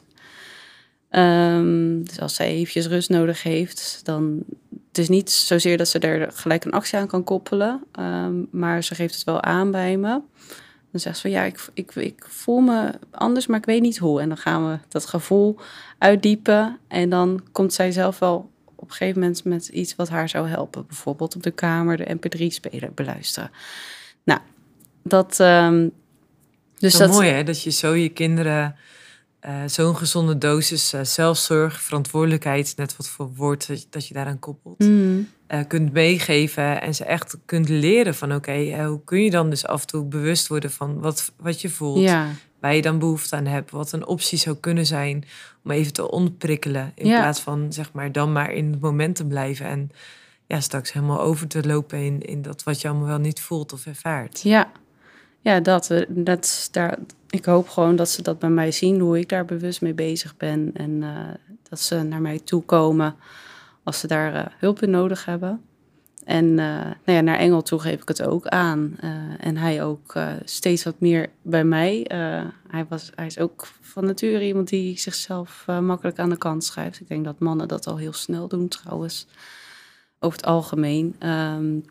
[1.10, 4.44] Um, dus als zij eventjes rust nodig heeft, dan...
[4.92, 7.84] Het is niet zozeer dat ze er gelijk een actie aan kan koppelen.
[7.98, 10.20] Um, maar ze geeft het wel aan bij me.
[10.90, 13.98] Dan zegt ze van ja, ik, ik, ik voel me anders, maar ik weet niet
[13.98, 14.20] hoe.
[14.20, 15.58] En dan gaan we dat gevoel
[15.98, 16.78] uitdiepen.
[16.88, 20.48] En dan komt zij zelf wel op een gegeven moment met iets wat haar zou
[20.48, 20.86] helpen.
[20.86, 23.50] Bijvoorbeeld op de kamer de mp3-speler beluisteren.
[24.24, 24.40] Nou,
[25.02, 25.38] dat...
[25.38, 25.92] Um,
[26.78, 28.76] dus dat mooi hè, dat je zo je kinderen
[29.46, 34.78] uh, zo'n gezonde dosis uh, zelfzorg, verantwoordelijkheid, net wat voor woord dat je daaraan koppelt,
[34.78, 35.28] mm.
[35.48, 39.50] uh, kunt meegeven en ze echt kunt leren van oké, okay, hoe kun je dan
[39.50, 42.28] dus af en toe bewust worden van wat, wat je voelt, ja.
[42.60, 45.24] waar je dan behoefte aan hebt, wat een optie zou kunnen zijn
[45.64, 47.20] om even te ontprikkelen in ja.
[47.20, 49.90] plaats van zeg maar dan maar in het moment te blijven en
[50.46, 53.72] ja, straks helemaal over te lopen in, in dat wat je allemaal wel niet voelt
[53.72, 54.40] of ervaart.
[54.40, 54.72] Ja,
[55.40, 56.98] ja dat, dat daar
[57.32, 60.36] ik hoop gewoon dat ze dat bij mij zien, hoe ik daar bewust mee bezig
[60.36, 60.70] ben.
[60.74, 61.18] En uh,
[61.68, 63.16] dat ze naar mij toe komen
[63.82, 65.62] als ze daar uh, hulp in nodig hebben.
[66.24, 68.96] En uh, nou ja, naar Engel toe geef ik het ook aan.
[69.38, 70.14] en hij ook
[70.44, 72.04] steeds wat meer bij mij.
[72.68, 77.00] hij, was, hij is ook van nature iemand die zichzelf makkelijk aan de kant schrijft.
[77.00, 79.26] Ik denk dat mannen dat al heel snel doen trouwens.
[80.18, 81.16] Over het algemeen.
[81.20, 81.84] Um,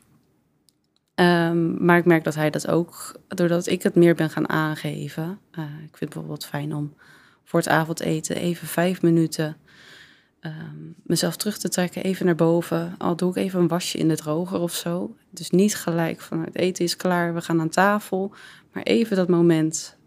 [1.16, 5.39] Um, maar ik merk dat hij dat ook, doordat ik het meer ben gaan aangeven.
[5.51, 6.93] Uh, ik vind het bijvoorbeeld fijn om
[7.43, 9.57] voor het avondeten even vijf minuten
[10.41, 12.95] um, mezelf terug te trekken, even naar boven.
[12.97, 15.16] Al doe ik even een wasje in de droger of zo.
[15.30, 18.34] Dus niet gelijk van het eten is klaar, we gaan aan tafel.
[18.72, 19.97] Maar even dat moment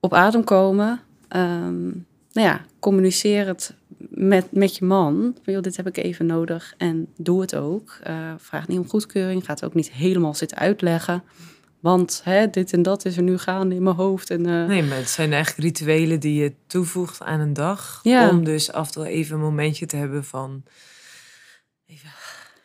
[0.00, 1.00] op adem komen.
[1.36, 3.74] Um, nou ja, communiceer het
[4.08, 7.98] met, met je man, van, joh, dit heb ik even nodig en doe het ook.
[8.08, 11.22] Uh, vraag niet om goedkeuring, ga het ook niet helemaal zitten uitleggen.
[11.80, 14.30] Want hè, dit en dat is er nu gaande in mijn hoofd.
[14.30, 14.66] En, uh...
[14.66, 18.00] Nee, maar het zijn eigenlijk rituelen die je toevoegt aan een dag.
[18.02, 18.28] Ja.
[18.28, 20.62] Om dus af en toe even een momentje te hebben van...
[21.86, 22.08] Even,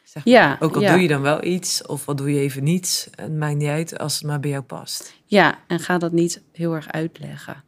[0.04, 2.64] zeg maar, ja, ook al doe je dan wel iets of wat doe je even
[2.64, 3.08] niets.
[3.16, 5.14] Het maakt niet uit als het maar bij jou past.
[5.26, 7.64] Ja, en ga dat niet heel erg uitleggen.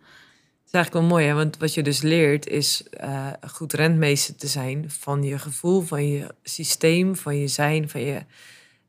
[0.78, 1.34] Eigenlijk wel mooi, hè?
[1.34, 6.08] want wat je dus leert is uh, goed rentmeester te zijn van je gevoel, van
[6.08, 8.22] je systeem, van je zijn, van je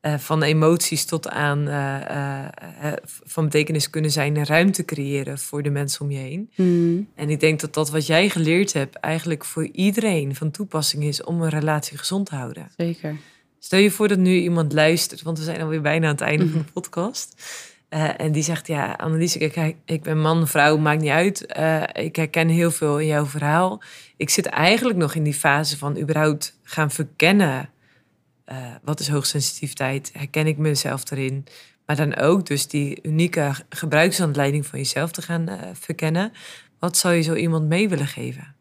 [0.03, 5.70] uh, van emoties tot aan uh, van betekenis kunnen zijn en ruimte creëren voor de
[5.70, 6.51] mensen om je heen.
[6.55, 7.09] Mm.
[7.14, 11.24] En ik denk dat dat wat jij geleerd hebt eigenlijk voor iedereen van toepassing is
[11.24, 12.70] om een relatie gezond te houden.
[12.76, 13.16] Zeker.
[13.59, 16.49] Stel je voor dat nu iemand luistert, want we zijn alweer bijna aan het einde
[16.49, 16.72] van de mhm.
[17.89, 18.16] Podcast.
[18.16, 21.41] en die zegt, ja, Annelies, ik, ik ben man, vrouw, maakt niet uit.
[21.93, 23.82] ik herken heel veel in jouw verhaal.
[24.16, 27.68] Ik zit eigenlijk nog in die fase van überhaupt gaan verkennen
[28.53, 30.11] uh, wat is hoogsensitiviteit?
[30.12, 31.47] Herken ik mezelf erin?
[31.86, 36.32] Maar dan ook dus die unieke gebruiksaanleiding van jezelf te gaan verkennen.
[36.78, 38.55] Wat zou je zo iemand mee willen geven?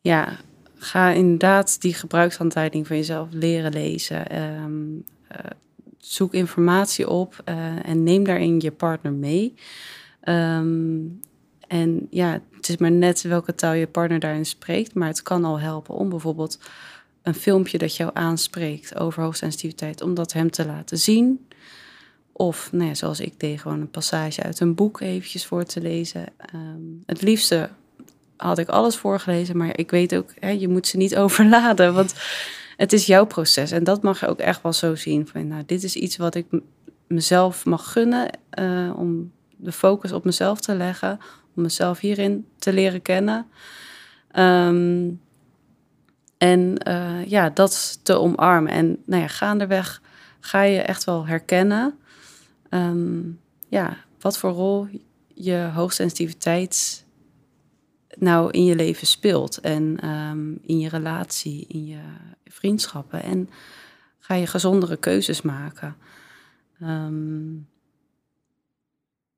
[0.00, 0.36] Ja,
[0.76, 4.32] ga inderdaad die gebruiksaanleiding van jezelf leren lezen.
[4.32, 5.38] Uh,
[6.06, 7.42] zoek informatie op
[7.82, 9.54] en neem daarin je partner mee.
[10.28, 11.20] Um,
[11.68, 14.94] en ja, het is maar net welke taal je partner daarin spreekt.
[14.94, 16.58] Maar het kan al helpen om bijvoorbeeld
[17.22, 21.46] een filmpje dat jou aanspreekt over hoogsensitiviteit, om dat hem te laten zien.
[22.32, 25.80] Of, nou ja, zoals ik deed, gewoon een passage uit een boek eventjes voor te
[25.80, 26.26] lezen.
[26.36, 27.70] Ehm, het liefste
[28.36, 32.14] had ik alles voorgelezen, maar ik weet ook, hè, je moet ze niet overladen, want
[32.76, 33.70] het is jouw proces.
[33.70, 35.26] En dat mag je ook echt wel zo zien.
[35.26, 36.46] Van, nou, dit is iets wat ik
[37.06, 41.18] mezelf mag gunnen, uh, om de focus op mezelf te leggen,
[41.56, 43.46] om mezelf hierin te leren kennen.
[44.38, 45.20] Um,
[46.38, 48.72] en uh, ja, dat te omarmen.
[48.72, 50.02] En nou ja, gaandeweg
[50.40, 51.98] ga je echt wel herkennen
[52.74, 54.88] um, ja, wat voor rol
[55.34, 57.03] je hoogsensitiviteit
[58.18, 59.58] nou in je leven speelt.
[59.58, 62.00] En um, in je relatie, in je
[62.44, 63.22] vriendschappen.
[63.22, 63.50] En
[64.18, 65.96] ga je gezondere keuzes maken.
[66.82, 67.68] Um,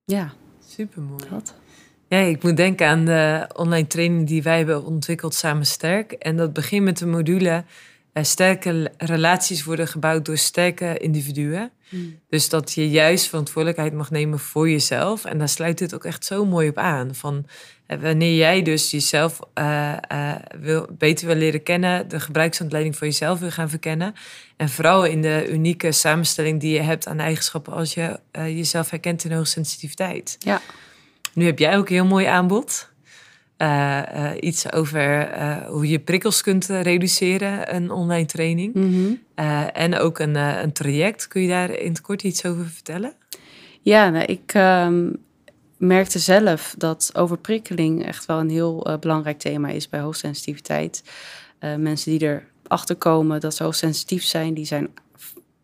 [0.04, 0.32] ja.
[0.66, 1.22] Supermooi.
[1.30, 1.54] Dat.
[2.08, 6.12] Ja, ik moet denken aan de online training die wij hebben ontwikkeld samen Sterk.
[6.12, 7.64] En dat begint met de module
[8.24, 11.70] sterke relaties worden gebouwd door sterke individuen.
[11.88, 12.18] Hmm.
[12.28, 15.24] Dus dat je juist verantwoordelijkheid mag nemen voor jezelf.
[15.24, 17.14] En daar sluit dit ook echt zo mooi op aan.
[17.14, 17.46] Van
[17.88, 19.94] uh, wanneer jij dus jezelf uh,
[20.60, 24.14] wil, beter wil leren kennen, de gebruiksaanleiding voor jezelf wil gaan verkennen.
[24.56, 29.24] En vooral in de unieke samenstelling die je hebt aan eigenschappen als je jezelf herkent
[29.24, 30.36] in hoogsensitiviteit.
[30.38, 30.60] Ja.
[31.34, 32.94] Nu heb jij ook een heel mooi aanbod.
[33.58, 38.74] Uh, iets over uh, hoe je prikkels kunt reduceren, een online training.
[38.74, 39.24] Mm
[39.72, 41.28] en ook een, een traject.
[41.28, 43.12] Kun je daar in het kort iets over vertellen?
[43.80, 45.16] Ja, nou, ik um,
[45.76, 51.02] merkte zelf dat overprikkeling echt wel een heel belangrijk thema is bij hoogsensitiviteit.
[51.78, 54.88] mensen die erachter komen dat ze hoogsensitief zijn, die zijn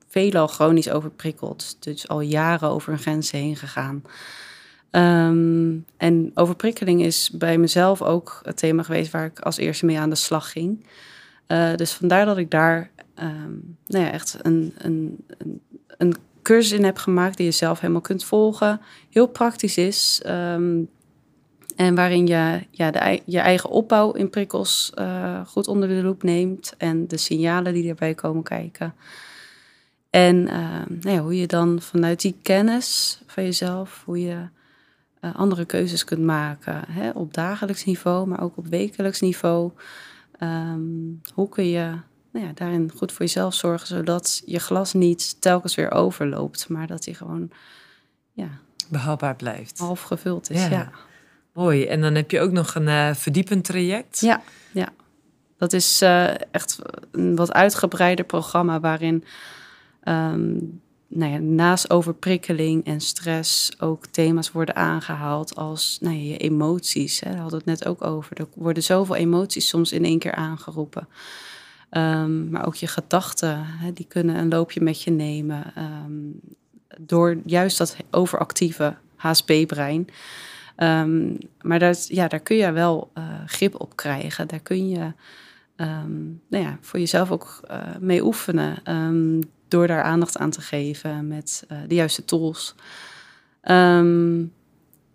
[0.08, 1.76] veelal chronisch overprikkeld.
[1.80, 4.02] Dus al jaren over hun grenzen heen gegaan.
[4.96, 9.98] Um, en overprikkeling is bij mezelf ook het thema geweest waar ik als eerste mee
[9.98, 10.86] aan de slag ging.
[11.48, 12.90] Uh, dus vandaar dat ik daar
[13.22, 15.60] um, nou ja, echt een, een, een,
[15.98, 18.80] een, cursus in heb gemaakt die je zelf helemaal kunt volgen.
[19.10, 20.22] Heel praktisch is.
[20.26, 20.88] Um,
[21.76, 26.22] en waarin je ja, de, je eigen opbouw in prikkels uh, goed onder de loep
[26.22, 26.74] neemt.
[26.78, 28.94] En de signalen die erbij komen kijken.
[30.10, 30.42] En
[30.88, 34.48] nou ja, hoe je dan vanuit die kennis van jezelf, hoe je
[35.24, 36.84] uh, andere keuzes kunt maken.
[36.88, 39.70] Hè, op dagelijks niveau, maar ook op wekelijks niveau.
[40.40, 41.96] Um, hoe kun je
[42.32, 46.86] nou ja, daarin goed voor jezelf zorgen, zodat je glas niet telkens weer overloopt, maar
[46.86, 47.50] dat hij gewoon
[48.32, 48.48] ja,
[48.88, 49.78] behapbaar blijft.
[49.78, 50.90] Half gevuld is, ja.
[51.52, 51.86] Mooi.
[51.86, 54.20] En dan heb je ook nog een uh, verdiepend traject.
[54.20, 54.88] Ja, ja.
[55.56, 56.78] Dat is uh, echt
[57.10, 59.24] een wat uitgebreider programma waarin
[60.04, 60.80] um,
[61.14, 67.20] nou ja, naast overprikkeling en stress ook thema's worden aangehaald als nou ja, je emoties.
[67.20, 68.36] Hè, daar hadden we het net ook over.
[68.36, 71.08] Er worden zoveel emoties soms in één keer aangeroepen.
[71.90, 75.72] Um, maar ook je gedachten, hè, die kunnen een loopje met je nemen.
[75.78, 76.40] Um,
[77.00, 80.08] door juist dat overactieve HSP-brein.
[80.76, 84.48] Um, maar dat, ja, daar kun je wel uh, grip op krijgen.
[84.48, 85.12] Daar kun je
[86.48, 88.76] nou ja, voor jezelf ook uh, mee oefenen
[89.72, 92.74] door daar aandacht aan te geven met uh, de juiste tools.
[93.64, 94.52] Um,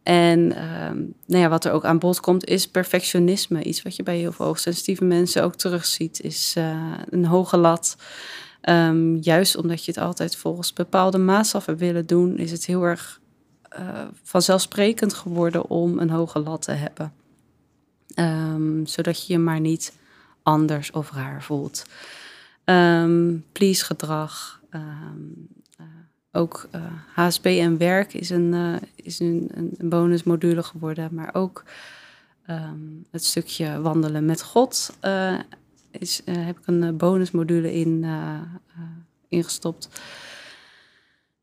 [0.04, 3.64] en ehm, nou ja, wat er ook aan bod komt, is perfectionisme.
[3.64, 7.98] Iets wat je bij heel veel hoogsensitieve mensen ook terugziet, is uh, een hoge lat.
[8.62, 13.20] Um, juist omdat je het altijd volgens bepaalde maatstaven willen doen, is het heel erg
[13.80, 17.14] uh, vanzelfsprekend geworden om een hoge lat te hebben.
[18.16, 19.94] Um, zodat je je maar niet
[20.44, 21.86] anders of raar voelt.
[22.70, 24.62] Um, please gedrag.
[24.72, 25.48] Um,
[25.80, 25.86] uh,
[26.32, 26.82] ook uh,
[27.16, 31.10] HSP en werk is een, uh, is een, een bonusmodule geworden.
[31.12, 31.64] Maar ook
[33.12, 34.98] het stukje wandelen met God
[35.92, 38.06] is, heb ik een bonusmodule in
[39.28, 39.90] ingestopt.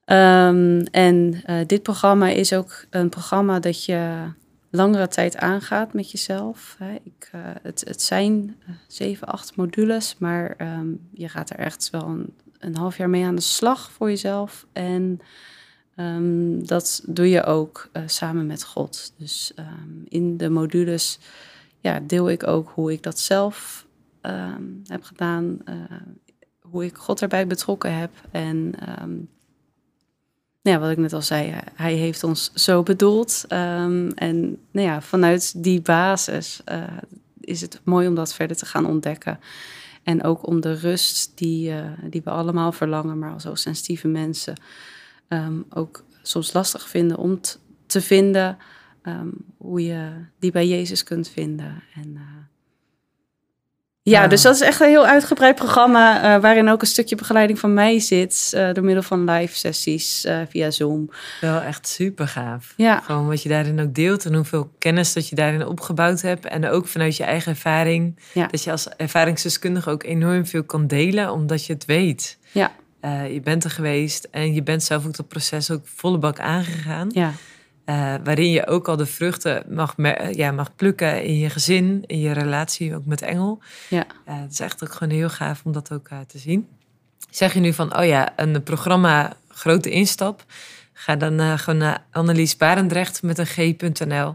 [0.04, 4.28] En dit programma is ook een programma dat je
[4.74, 6.76] langere tijd aangaat met jezelf.
[6.78, 6.94] Hè.
[7.02, 11.90] Ik, uh, het, het zijn uh, zeven, acht modules, maar um, je gaat er echt
[11.90, 14.66] wel een, een, half jaar mee aan de slag voor jezelf.
[14.72, 15.20] En
[15.96, 19.12] um, dat doe je ook samen met God.
[19.18, 19.54] Dus
[20.04, 21.18] in de modules
[21.80, 23.86] ja, deel ik ook hoe ik dat zelf
[24.86, 25.58] heb gedaan,
[26.60, 28.74] hoe ik God erbij betrokken heb en
[30.70, 33.44] ja, wat ik net al zei, hij heeft ons zo bedoeld.
[33.48, 36.82] Um, en nou ja, vanuit die basis uh,
[37.40, 39.40] is het mooi om dat verder te gaan ontdekken.
[40.02, 44.54] En ook om de rust die, uh, die we allemaal verlangen, maar als sensitieve mensen
[45.28, 47.40] um, ook soms lastig vinden om
[47.86, 48.58] te vinden
[49.02, 51.82] um, hoe je die bij Jezus kunt vinden.
[51.94, 52.18] En
[54.10, 57.58] ja, dus dat is echt een heel uitgebreid programma uh, waarin ook een stukje begeleiding
[57.58, 61.10] van mij zit uh, door middel van live sessies uh, via Zoom.
[61.40, 62.74] Wel echt super gaaf.
[62.76, 63.00] Ja.
[63.00, 66.68] Gewoon wat je daarin ook deelt en hoeveel kennis dat je daarin opgebouwd hebt en
[66.68, 68.18] ook vanuit je eigen ervaring.
[68.32, 68.46] Ja.
[68.46, 72.38] Dat je als ervaringsdeskundige ook enorm veel kan delen omdat je het weet.
[72.52, 72.72] Ja.
[73.30, 77.08] je bent er geweest en je bent zelf ook dat proces ook volle bak aangegaan.
[77.12, 77.32] Ja.
[77.86, 79.94] Uh, waarin je ook al de vruchten mag,
[80.30, 83.62] ja, mag plukken in je gezin, in je relatie ook met Engel.
[83.88, 84.06] Ja.
[84.28, 86.68] Uh, het is echt ook gewoon heel gaaf om dat ook uh, te zien.
[87.30, 90.44] Zeg je nu van, oh ja, een programma grote instap.
[90.92, 94.34] Ga dan gewoon naar Annelies Barendrecht met een g.nl.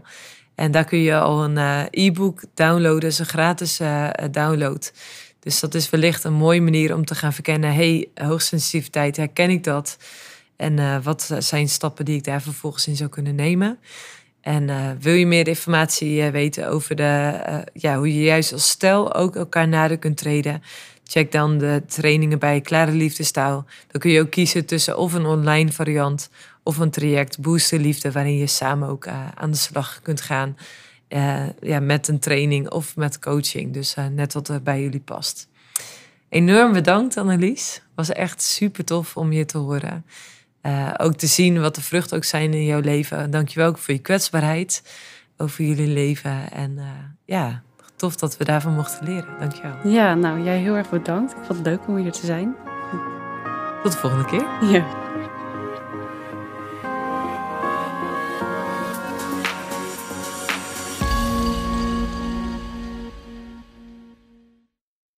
[0.54, 3.00] En daar kun je al een e-book downloaden.
[3.00, 3.80] Dat is een gratis
[4.30, 4.92] download.
[5.40, 7.74] Dus dat is wellicht een mooie manier om te gaan verkennen.
[7.74, 9.96] hey, hoogsensitiviteit, herken ik dat?
[10.60, 13.78] En uh, wat zijn stappen die ik daar vervolgens in zou kunnen nemen?
[14.40, 17.40] En uh, wil je meer informatie uh, weten over de,
[17.72, 20.62] ja, hoe je juist als stel ook elkaar nader kunt treden?
[21.04, 23.64] Check dan de trainingen bij Klare Liefdestaal.
[23.88, 26.30] Dan kun je ook kiezen tussen of een online variant
[26.62, 30.56] of een traject Booster Liefde, waarin je samen ook aan de slag kunt gaan.
[31.60, 33.72] ja, met een training of met coaching.
[33.72, 35.48] Dus net wat er bij jullie past.
[36.28, 37.82] Enorm bedankt, Annelies.
[37.94, 40.04] Was echt super tof om je te horen.
[40.62, 43.30] Uh, ook te zien wat de vruchten ook zijn in jouw leven.
[43.30, 44.82] Dankjewel ook voor je kwetsbaarheid
[45.36, 46.50] over jullie leven.
[46.52, 46.84] En uh,
[47.24, 47.62] ja,
[47.96, 49.38] tof dat we daarvan mochten leren.
[49.38, 49.74] Dankjewel.
[49.84, 51.32] Ja, nou jij heel erg bedankt.
[51.32, 52.54] Ik vond het leuk om hier te zijn.
[53.82, 54.46] Tot de volgende keer.
[54.70, 55.09] Ja.